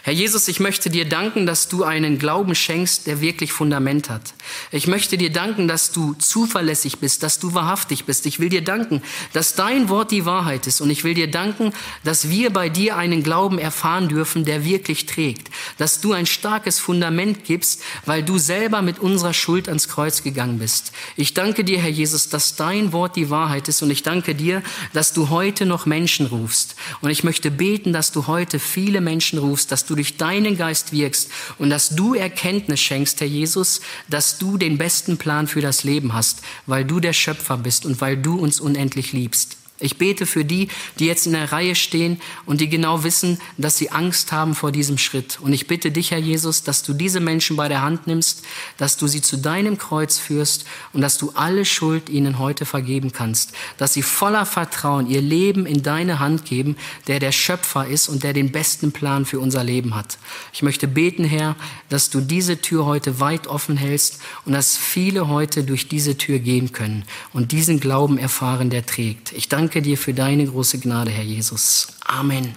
[0.02, 4.34] Herr Jesus, ich möchte dir danken, dass du einen Glauben schenkst, der wirklich Fundament hat.
[4.70, 8.26] Ich möchte dir danken, dass du zuverlässig bist, dass du wahrhaftig bist.
[8.26, 10.80] Ich will dir danken, dass dein Wort die Wahrheit ist.
[10.80, 11.72] Und ich will dir danken,
[12.04, 15.50] dass wir bei dir einen Glauben erfahren dürfen, der wirklich trägt.
[15.78, 20.58] Dass du ein starkes Fundament gibst, weil du selber mit unserer Schuld ans Kreuz gegangen
[20.58, 20.92] bist.
[21.16, 23.82] Ich danke dir, Herr Jesus, dass dein Wort die Wahrheit ist.
[23.82, 26.76] Und ich danke dir, dass du heute noch Menschen rufst.
[27.00, 30.92] Und ich möchte beten, dass du heute viele Menschen rufst, dass du durch deinen Geist
[30.92, 35.84] wirkst und dass du Erkenntnis schenkst, Herr Jesus, dass du den besten Plan für das
[35.84, 39.56] Leben hast, weil du der Schöpfer bist und weil du uns unendlich liebst.
[39.82, 40.68] Ich bete für die,
[40.98, 44.72] die jetzt in der Reihe stehen und die genau wissen, dass sie Angst haben vor
[44.72, 45.38] diesem Schritt.
[45.40, 48.42] Und ich bitte dich, Herr Jesus, dass du diese Menschen bei der Hand nimmst,
[48.76, 53.12] dass du sie zu deinem Kreuz führst und dass du alle Schuld ihnen heute vergeben
[53.12, 56.76] kannst, dass sie voller Vertrauen ihr Leben in deine Hand geben,
[57.08, 60.18] der der Schöpfer ist und der den besten Plan für unser Leben hat.
[60.52, 61.56] Ich möchte beten, Herr,
[61.88, 66.38] dass du diese Tür heute weit offen hältst und dass viele heute durch diese Tür
[66.38, 69.32] gehen können und diesen Glauben erfahren, der trägt.
[69.32, 71.88] Ich danke danke dir für deine große Gnade, Herr Jesus.
[72.04, 72.54] Amen.